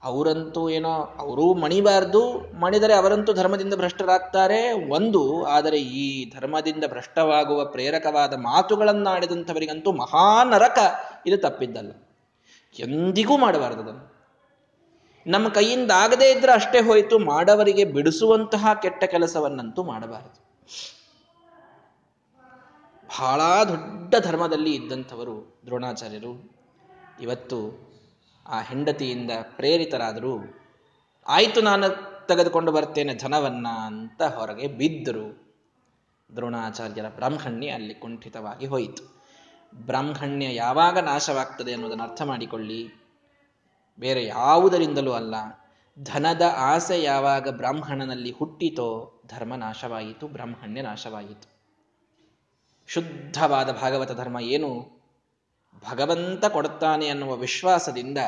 ಅವರಂತೂ 0.02 0.62
ಏನೋ 0.68 0.92
ಅವರೂ 1.20 1.54
ಮಣಿಬಾರ್ದು, 1.54 2.22
ಮಣಿದರೆ 2.60 2.94
ಅವರಂತೂ 2.94 3.32
ಧರ್ಮದಿಂದ 3.32 3.74
ಭ್ರಷ್ಟರಾಗ್ತಾರೆ, 3.74 4.60
ಒಂದು, 4.90 5.44
ಆದರೆ 5.46 5.78
ಈ 6.00 6.06
ಧರ್ಮದಿಂದ 6.34 6.84
ಭ್ರಷ್ಟವಾಗುವ 6.86 7.60
ಪ್ರೇರಕವಾದ 7.64 8.34
ಮಾತುಗಳನ್ನಾಡಿದಂಥವರಿಗಂತೂ 8.40 9.92
ಮಹಾನರಕ, 9.92 10.78
ಇದು 11.26 11.38
ತಪ್ಪಿದ್ದಲ್ಲ. 11.38 11.92
ಎಂದಿಗೂ 12.76 13.36
ಮಾಡಬಾರದು 13.36 14.13
ನಮ್ಮ 15.26 15.48
ಕೈಯಿಂದ 15.48 15.90
ಆಗದೇ 15.90 16.32
ಇದ್ರೆ 16.32 16.52
ಅಷ್ಟೇ 16.52 16.80
ಹೋಯಿತು, 16.80 17.18
ಮಾಡವರಿಗೆ 17.18 17.84
ಬಿಡಿಸುವಂತಹ 17.84 18.74
ಕೆಟ್ಟ 18.82 19.04
ಕೆಲಸವನ್ನಂತೂ 19.04 19.82
ಮಾಡಬಾರದು. 19.82 20.44
ಬಹಳ 23.20 23.40
ದೊಡ್ಡ 23.68 24.14
ಧರ್ಮದಲ್ಲಿ 24.20 24.74
ಇದ್ದಂಥವರು 24.74 25.60
ದ್ರೋಣಾಚಾರ್ಯರು. 25.66 26.52
ಇವತ್ತು 27.20 27.58
ಆ 28.46 28.60
ಹೆಂಡತಿಯಿಂದ 28.60 29.30
ಪ್ರೇರಿತರಾದರೂ, 29.42 30.60
ಆಯಿತು 31.26 31.60
ನಾನು 31.60 31.88
ತೆಗೆದುಕೊಂಡು 32.26 32.72
ಬರ್ತೇನೆ 32.72 33.14
ಧನವನ್ನ 33.14 33.66
ಅಂತ 33.86 34.22
ಹೊರಗೆ 34.22 34.66
ಬಿದ್ದರು 34.66 35.44
ದ್ರೋಣಾಚಾರ್ಯರ 36.36 37.08
ಬ್ರಾಹ್ಮಣ್ಯ 37.08 37.68
ಅಲ್ಲಿ 37.68 37.94
ಕುಂಠಿತವಾಗಿ 37.94 38.66
ಹೋಯಿತು. 38.66 39.22
ಬ್ರಾಹ್ಮಣ್ಯ 39.74 40.54
ಯಾವಾಗ 40.54 40.98
ನಾಶವಾಗ್ತದೆ 40.98 41.72
ಅನ್ನೋದನ್ನು 41.72 42.04
ಅರ್ಥ 42.04 42.22
ಮಾಡಿಕೊಳ್ಳಿ. 42.22 43.03
ಬೇರೆ 43.98 44.24
ಯಾವುದರಿಂದಲೂ 44.24 45.12
ಅಲ್ಲ. 45.12 45.34
ಧನದ 46.02 46.42
ಆಸೆ 46.56 47.02
ಯಾವಾಗ 47.02 47.48
ಬ್ರಾಹ್ಮಣನಲ್ಲಿ 47.48 48.30
ಹುಟ್ಟಿತೋ 48.30 49.20
ಧರ್ಮ 49.26 49.54
ನಾಶವಾಯಿತು, 49.54 50.28
ಬ್ರಾಹ್ಮಣ್ಯ 50.28 50.82
ನಾಶವಾಯಿತು. 50.82 51.54
ಶುದ್ಧವಾದ 52.86 53.72
ಭಾಗವತ 53.72 54.12
ಧರ್ಮ 54.12 54.38
ಏನು? 54.40 54.94
ಭಗವಂತ 55.90 56.44
ಕೊಡುತ್ತಾನೆ 56.44 57.08
ಅನ್ನುವ 57.08 57.36
ವಿಶ್ವಾಸದಿಂದ 57.36 58.18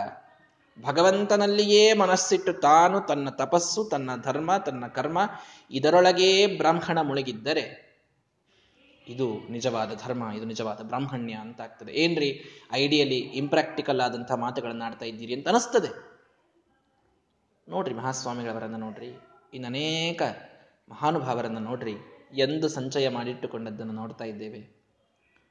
ಭಗವಂತನಲ್ಲಿಯೇ 0.83 1.93
ಮನಸ್ಸಿಟ್ಟು 1.93 2.53
ತಾನು 2.53 3.01
ತನ್ನ 3.01 3.31
ತಪಸ್ಸು, 3.31 3.85
ತನ್ನ 3.85 4.11
ಧರ್ಮ, 4.23 4.57
ತನ್ನ 4.57 4.87
ಕರ್ಮ, 4.87 5.19
ಇದರೊಳಗೇ 5.71 6.47
ಬ್ರಾಹ್ಮಣ 6.47 7.01
ಮುಳುಗಿದ್ದರೆ 7.01 7.86
ಇದು 9.09 9.49
ನಿಜವಾದ 9.51 9.95
ಧರ್ಮ, 10.05 10.33
ಇದು 10.37 10.45
ನಿಜವಾದ 10.45 10.81
ಬ್ರಾಹ್ಮಣ್ಯ 10.83 11.35
ಅಂತ 11.35 11.61
ಆಗ್ತದೆ. 11.61 11.93
ಏನ್ರಿ? 11.93 12.45
ಐಡಿಯಲಿ 12.73 13.19
ಇಂಪ್ರಾಕ್ಟಿಕಲ್ 13.19 14.01
ಆದಂತಹ 14.01 14.35
ಮಾತುಗಳನ್ನು 14.35 14.85
ಆಡ್ತಾ 14.85 15.05
ಇದ್ದೀರಿ 15.05 15.35
ಅಂತ 15.35 15.49
ಅನಿಸ್ತದೆ. 15.49 15.91
ನೋಡ್ರಿ 17.69 17.95
ಮಹಾಸ್ವಾಮಿಗಳವರನ್ನು 17.95 18.77
ನೋಡ್ರಿ 18.77 19.07
ಇನ್ನು 19.55 19.67
ಅನೇಕ 19.67 20.23
ಮಹಾನುಭಾವರನ್ನ 20.89 21.59
ನೋಡ್ರಿ, 21.59 21.95
ಎಂದು 22.35 22.69
ಸಂಚಯ 22.69 23.09
ಮಾಡಿಟ್ಟುಕೊಂಡದ್ದನ್ನು 23.09 23.93
ನೋಡ್ತಾ 23.93 24.25
ಇದ್ದೇವೆ. 24.25 24.77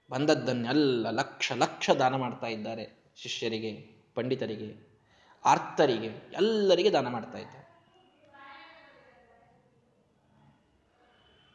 ಬಂದದ್ದನ್ನೆಲ್ಲ 0.10 1.10
ಲಕ್ಷ 1.10 1.52
ಲಕ್ಷ 1.56 1.90
ದಾನ 1.90 2.16
ಮಾಡ್ತಾ 2.16 2.48
ಇದ್ದಾರೆ 2.48 3.14
ಶಿಷ್ಯರಿಗೆ, 3.16 3.72
ಪಂಡಿತರಿಗೆ, 4.16 4.70
ಆರ್ತರಿಗೆ, 5.46 6.08
ಎಲ್ಲರಿಗೆ 6.34 6.92
ದಾನ 6.92 7.08
ಮಾಡ್ತಾ 7.08 7.38
ಇದ್ದಾರೆ. 7.38 7.66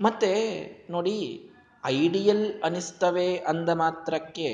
ಮತ್ತೆ 0.01 0.33
ನೋಡಿ 0.91 1.50
ಐಡಿಯಲ್ 1.87 2.63
ಅನಿಸ್ತವೆ 2.63 3.37
ಅಂದ 3.37 3.69
ಮಾತ್ರಕ್ಕೆ 3.69 4.49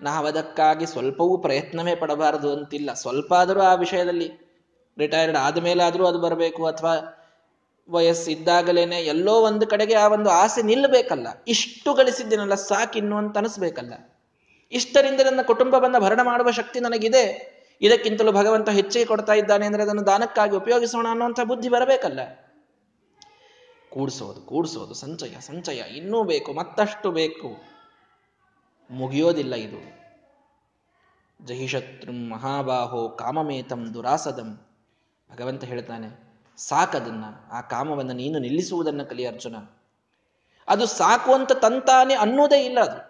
ನಾವದಕ್ಕಾಗಿ 0.00 0.86
ಸ್ವಲ್ಪವೂ 0.86 1.38
ಪ್ರಯತ್ನವೇ 1.38 1.94
ಪಡಬಾರದು 1.94 2.52
ಅಂತಿಲ್ಲ. 2.52 2.92
ಸ್ವಲ್ಪ 2.92 3.34
ಆದರೂ 3.34 3.60
ಆ 3.60 3.74
ವಿಷಯದಲ್ಲಿ 3.74 4.48
ರಿಟೈರ್ಡ್ 4.98 5.36
ಆದಮೇಲಾದರೂ 5.36 6.06
ಅದು 6.06 6.18
ಬರಬೇಕು 6.18 6.66
ಅಥವಾ 6.66 7.24
ವಯಸ್ಸಿದ್ದಾಗಲೇನೆ 7.90 9.00
ಎಲ್ಲೋ 9.00 9.34
ಒಂದು 9.40 9.66
ಕಡೆಗೆ 9.66 9.94
ಆ 9.94 10.08
ಒಂದು 10.08 10.30
ಆಸೆ 10.30 10.62
ನಿಲ್ಲಬೇಕಲ್ಲ. 10.62 11.26
ಇಷ್ಟು 11.48 11.94
ಗಳಿಸಿದ್ದೇನಲ್ಲ 11.94 12.54
ಸಾಕಿನ್ನು 12.54 13.16
ಅಂತ 13.16 13.38
ಅನಿಸ್ಬೇಕಲ್ಲ. 13.38 13.92
ಇಷ್ಟರಿಂದ 14.72 15.20
ನನ್ನ 15.20 15.42
ಕುಟುಂಬವನ್ನು 15.42 16.00
ಭರಣ 16.00 16.20
ಮಾಡುವ 16.22 16.50
ಶಕ್ತಿ 16.50 16.80
ನನಗಿದೆ. 16.80 17.58
ಇದಕ್ಕಿಂತಲೂ 17.80 18.32
ಭಗವಂತ 18.32 18.68
ಹೆಚ್ಚಿಗೆ 18.68 19.04
ಕೊಡ್ತಾ 19.04 19.32
ಇದ್ದಾನೆ 19.32 19.66
ಅಂದರೆ 19.66 19.82
ಅದನ್ನು 19.82 20.06
ದಾನಕ್ಕಾಗಿ 20.06 20.56
ಉಪಯೋಗಿಸೋಣ 20.56 21.06
ಅನ್ನುವಂಥ 21.08 21.40
ಬುದ್ಧಿ 21.40 21.68
ಬರಬೇಕಲ್ಲ. 21.68 22.20
ಕೂಡಿಸೋದು 23.90 24.40
ಕೂಡಿಸೋದು, 24.40 24.94
ಸಂಚಯ 24.94 25.40
ಸಂಚಯ, 25.40 25.82
ಇನ್ನೂ 25.96 26.24
ಬೇಕು, 26.24 26.52
ಮತ್ತಷ್ಟು 26.52 27.10
ಬೇಕು. 27.10 27.56
ಮುಗಿಯೋದಿಲ್ಲ 28.90 29.54
ಇದು. 29.54 29.98
ಜಹಿಶತ್ರು 31.46 32.12
ಮಹಾಬಾಹೋ 32.12 33.08
ಕಾಮಮೇತಂ 33.08 33.94
ದುರಾಸದಂ. 33.94 34.66
ಭಗವಂತ 35.32 35.64
ಹೇಳ್ತಾನೆ, 35.64 36.08
ಸಾಕದನ್ನ, 36.56 37.24
ಆ 37.52 37.60
ಕಾಮವನ್ನು 37.60 38.12
ನೀನು 38.12 38.38
ನಿಲ್ಲಿಸುವುದನ್ನು 38.38 39.06
ಕಲಿ 39.06 39.26
ಅರ್ಜುನ. 39.26 39.56
ಅದು 40.68 40.86
ಸಾಕು 40.86 41.34
ಅಂತ 41.34 41.52
ತಂತಾನೆ 41.52 42.14
ಅನ್ನೋದೇ 42.14 42.64
ಇಲ್ಲ 42.64 42.80
ಅದು. 42.80 43.08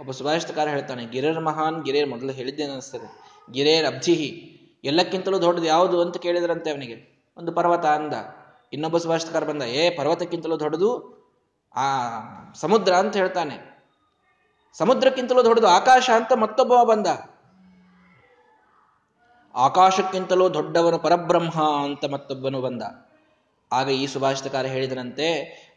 ಒಬ್ಬ 0.00 0.10
ಸುಭಾಷಿತಕಾರ 0.10 0.68
ಹೇಳ್ತಾನೆ, 0.68 1.06
ಗಿರೇರ್ 1.06 1.40
ಮಹಾನ್, 1.40 1.84
ಗಿರೇರ್ 1.84 2.08
ಮೊದಲು 2.08 2.32
ಹೇಳಿದ್ದೇನೆ 2.32 2.72
ಅನಿಸ್ತದೆ 2.72 3.08
ಗಿರೇರ್ 3.52 3.86
ಅಬ್ಜಿಹಿ, 3.86 4.30
ಎಲ್ಲಕ್ಕಿಂತಲೂ 4.84 5.42
ದೊಡ್ಡದು 5.42 5.66
ಯಾವುದು 5.66 6.00
ಅಂತ 6.00 6.16
ಕೇಳಿದ್ರಂತೆ 6.16 6.70
ಅವನಿಗೆ. 6.70 7.26
ಒಂದು 7.36 7.52
ಪರ್ವತ 7.52 7.86
ಅಂದ. 7.86 8.12
ಇನ್ನೊಬ್ಬ 8.72 8.98
ಸುಭಾಷಿತಕಾರ 8.98 9.44
ಬಂದ, 9.44 9.62
ಏ, 9.62 9.90
ಪರ್ವತಕ್ಕಿಂತಲೂ 9.90 10.60
ದೊಡ್ಡದು 10.60 11.20
ಆ 11.74 11.82
ಸಮುದ್ರ 12.54 12.94
ಅಂತ 12.94 13.16
ಹೇಳ್ತಾನೆ. 13.16 13.70
ಸಮುದ್ರಕ್ಕಿಂತಲೂ 14.72 15.44
ದೊಡ್ಡದು 15.44 15.68
ಆಕಾಶ 15.68 16.10
ಅಂತ 16.16 16.32
ಮತ್ತೊಬ್ಬ 16.32 16.82
ಬಂದ. 16.82 17.06
ಆಕಾಶಕ್ಕಿಂತಲೂ 19.54 20.54
ದೊಡ್ಡವನು 20.54 20.98
ಪರಬ್ರಹ್ಮ 20.98 21.62
ಅಂತ 21.84 22.04
ಮತ್ತೊಬ್ಬನು 22.10 22.60
ಬಂದ. 22.60 22.82
ಆಗ 23.72 23.88
ಈ 23.88 24.06
ಸುಭಾಷಿತಕಾರ 24.06 24.66
ಹೇಳಿದನಂತೆ, 24.66 25.28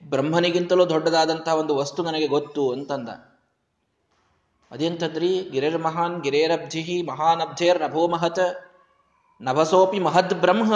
ಬ್ರಹ್ಮನಿಗಿಂತಲೂ 0.10 0.90
ದೊಡ್ಡದಾದಂತಹ 0.90 1.54
ಒಂದು 1.54 1.76
ವಸ್ತು 1.76 2.04
ನನಗೆ 2.04 2.28
ಗೊತ್ತು 2.28 2.72
ಅಂತಂದ. 2.72 3.10
ಅದೆಂತದ್ರಿ 4.72 5.42
ಗಿರೇರ್ 5.42 5.78
ಮಹಾನ್ 5.78 6.24
ಗಿರೇರಬ್ಧಿ 6.24 7.02
ಮಹಾನಬ್ಧೇರ್ 7.02 7.82
ನಭೋ 7.82 8.08
ಮಹತ್, 8.08 8.74
ನಭಸೋಪಿ 9.42 10.00
ಮಹದ್ 10.00 10.34
ಬ್ರಹ್ಮ 10.34 10.74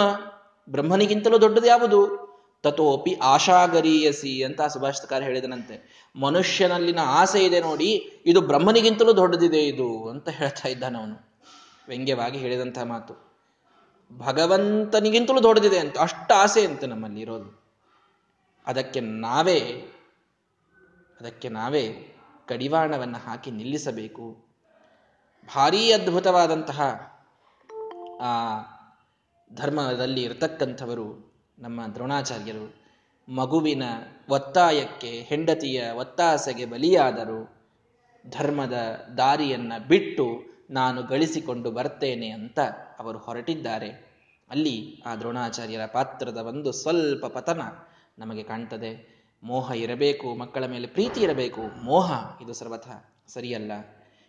ಬ್ರಹ್ಮನಿಗಿಂತಲೂ 0.70 1.40
ದೊಡ್ಡದು 1.40 1.66
ಯಾವುದು? 1.66 2.28
ತಥೋಪಿ 2.62 3.14
ಆಶಾಗರೀಯಸಿ 3.14 4.42
ಅಂತ 4.42 4.62
ಸುಭಾಷಿತಕಾರ 4.62 5.22
ಹೇಳಿದನಂತೆ. 5.22 6.06
ಮನುಷ್ಯನಲ್ಲಿನ 6.20 6.98
ಆಸೆ 7.04 7.44
ಇದೆ 7.44 7.60
ನೋಡಿ, 7.60 7.90
ಇದು 8.26 8.40
ಬ್ರಹ್ಮನಿಗಿಂತಲೂ 8.40 9.16
ದೊಡ್ಡದಿದೆ 9.16 9.60
ಇದು 9.66 10.08
ಅಂತ 10.08 10.28
ಹೇಳ್ತಾ 10.28 10.68
ಇದ್ದಾನವನು 10.68 11.40
ವ್ಯಂಗ್ಯವಾಗಿ 11.88 12.38
ಹೇಳಿದಂತಹ 12.38 12.82
ಮಾತು. 12.82 13.14
ಭಗವಂತನಿಗಿಂತಲೂ 14.18 15.42
ದೊಡ್ಡದಿದೆ 15.42 15.78
ಅಂತ, 15.78 15.98
ಅಷ್ಟು 15.98 16.34
ಆಸೆ 16.34 16.66
ಅಂತ 16.66 16.84
ನಮ್ಮಲ್ಲಿ 16.84 17.20
ಇರೋದು. 17.20 17.62
ಅದಕ್ಕೆ 18.66 19.00
ನಾವೇ 19.00 19.60
ಅದಕ್ಕೆ 21.20 21.48
ನಾವೇ 21.48 22.14
ಕಡಿವಾಣವನ್ನು 22.46 23.18
ಹಾಕಿ 23.18 23.50
ನಿಲ್ಲಿಸಬೇಕು. 23.50 24.48
ಭಾರೀ 25.56 25.92
ಅದ್ಭುತವಾದಂತಹ 25.92 26.80
ಆ 28.20 28.32
ಧರ್ಮದಲ್ಲಿ 29.54 30.22
ಇರತಕ್ಕಂಥವರು 30.22 31.32
ನಮ್ಮ 31.58 31.80
ದ್ರೋಣಾಚಾರ್ಯರು. 31.94 32.88
ಮಗುವಿನ 33.28 33.82
ಒತ್ತಾಯಕ್ಕೆ 34.28 35.22
ಹೆಂಡತಿಯ 35.22 35.90
ಒತ್ತಾಸೆಗೆ 35.90 36.64
ಬಲಿಯಾದರು. 36.64 37.58
ಧರ್ಮದ 38.30 38.72
ದಾರಿಯನ್ನು 39.16 39.88
ಬಿಟ್ಟು 39.88 40.26
ನಾನು 40.70 41.02
ಗಳಿಸಿಕೊಂಡು 41.02 41.70
ಬರ್ತೇನೆ 41.70 42.28
ಅಂತ 42.30 42.60
ಅವರು 42.98 43.18
ಹೊರಟಿದ್ದಾರೆ. 43.18 43.90
ಅಲ್ಲಿ 44.50 45.02
ಆ 45.06 45.14
ದ್ರೋಣಾಚಾರ್ಯರ 45.16 45.86
ಪಾತ್ರದ 45.86 46.36
ಒಂದು 46.36 46.72
ಸ್ವಲ್ಪ 46.72 47.26
ಪತನ 47.26 47.60
ನಮಗೆ 48.18 48.42
ಕಾಣ್ತದೆ. 48.42 49.18
ಮೋಹ 49.42 49.70
ಇರಬೇಕು, 49.76 50.34
ಮಕ್ಕಳ 50.34 50.66
ಮೇಲೆ 50.66 50.86
ಪ್ರೀತಿ 50.86 51.20
ಇರಬೇಕು. 51.20 51.84
ಮೋಹ 51.84 52.12
ಇದು 52.42 52.52
ಸರ್ವಥ 52.52 52.88
ಸರಿಯಲ್ಲ. 53.28 53.72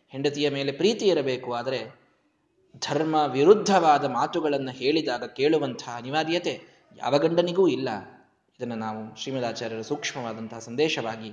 ಹೆಂಡತಿಯ 0.09 0.49
ಮೇಲೆ 0.49 0.71
ಪ್ರೀತಿ 0.71 1.05
ಇರಬೇಕು, 1.05 1.53
ಆದರೆ 1.53 2.08
ಧರ್ಮ 2.77 3.15
ವಿರುದ್ಧವಾದ 3.15 4.05
ಮಾತುಗಳನ್ನು 4.05 4.71
ಹೇಳಿದಾಗ 4.71 5.23
ಕೇಳುವಂತಹ 5.23 5.95
ಅನಿವಾರ್ಯತೆ 5.97 6.61
ಯಾವ 6.95 7.17
ಗಂಡನಿಗೂ 7.17 7.67
ಇಲ್ಲ. 7.67 7.89
ಇದನ್ನು 8.57 8.75
ನಾವು 8.75 9.15
ಶ್ರೀಮದಾಚಾರ್ಯರ 9.15 9.81
ಸೂಕ್ಷ್ಮವಾದಂತಹ 9.81 10.59
ಸಂದೇಶವಾಗಿ 10.59 11.27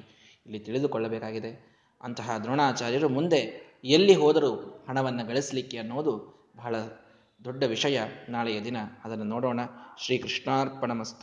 ಇಲ್ಲಿ 0.46 0.58
ತಿಳಿದುಕೊಳ್ಳಬೇಕಾಗಿದೆ. 0.58 1.76
ಅಂತಹ 2.02 2.38
ದ್ರೋಣಾಚಾರ್ಯರು 2.38 3.08
ಮುಂದೆ 3.08 3.66
ಎಲ್ಲಿ 3.84 4.14
ಹೋದರೂ 4.14 4.84
ಹಣವನ್ನು 4.88 5.26
ಗಳಿಸಲಿಕ್ಕೆ 5.26 5.78
ಅನ್ನೋದು 5.78 6.36
ಬಹಳ 6.56 6.76
ದೊಡ್ಡ 7.44 7.64
ವಿಷಯ. 7.64 8.00
ನಾಳೆಯ 8.28 8.60
ದಿನ 8.60 8.76
ಅದನ್ನು 9.04 9.24
ನೋಡೋಣ. 9.24 9.60
ಶ್ರೀಕೃಷ್ಣಾರ್ಪಣ 9.98 10.92
ಮಸ್ತು 10.92 11.20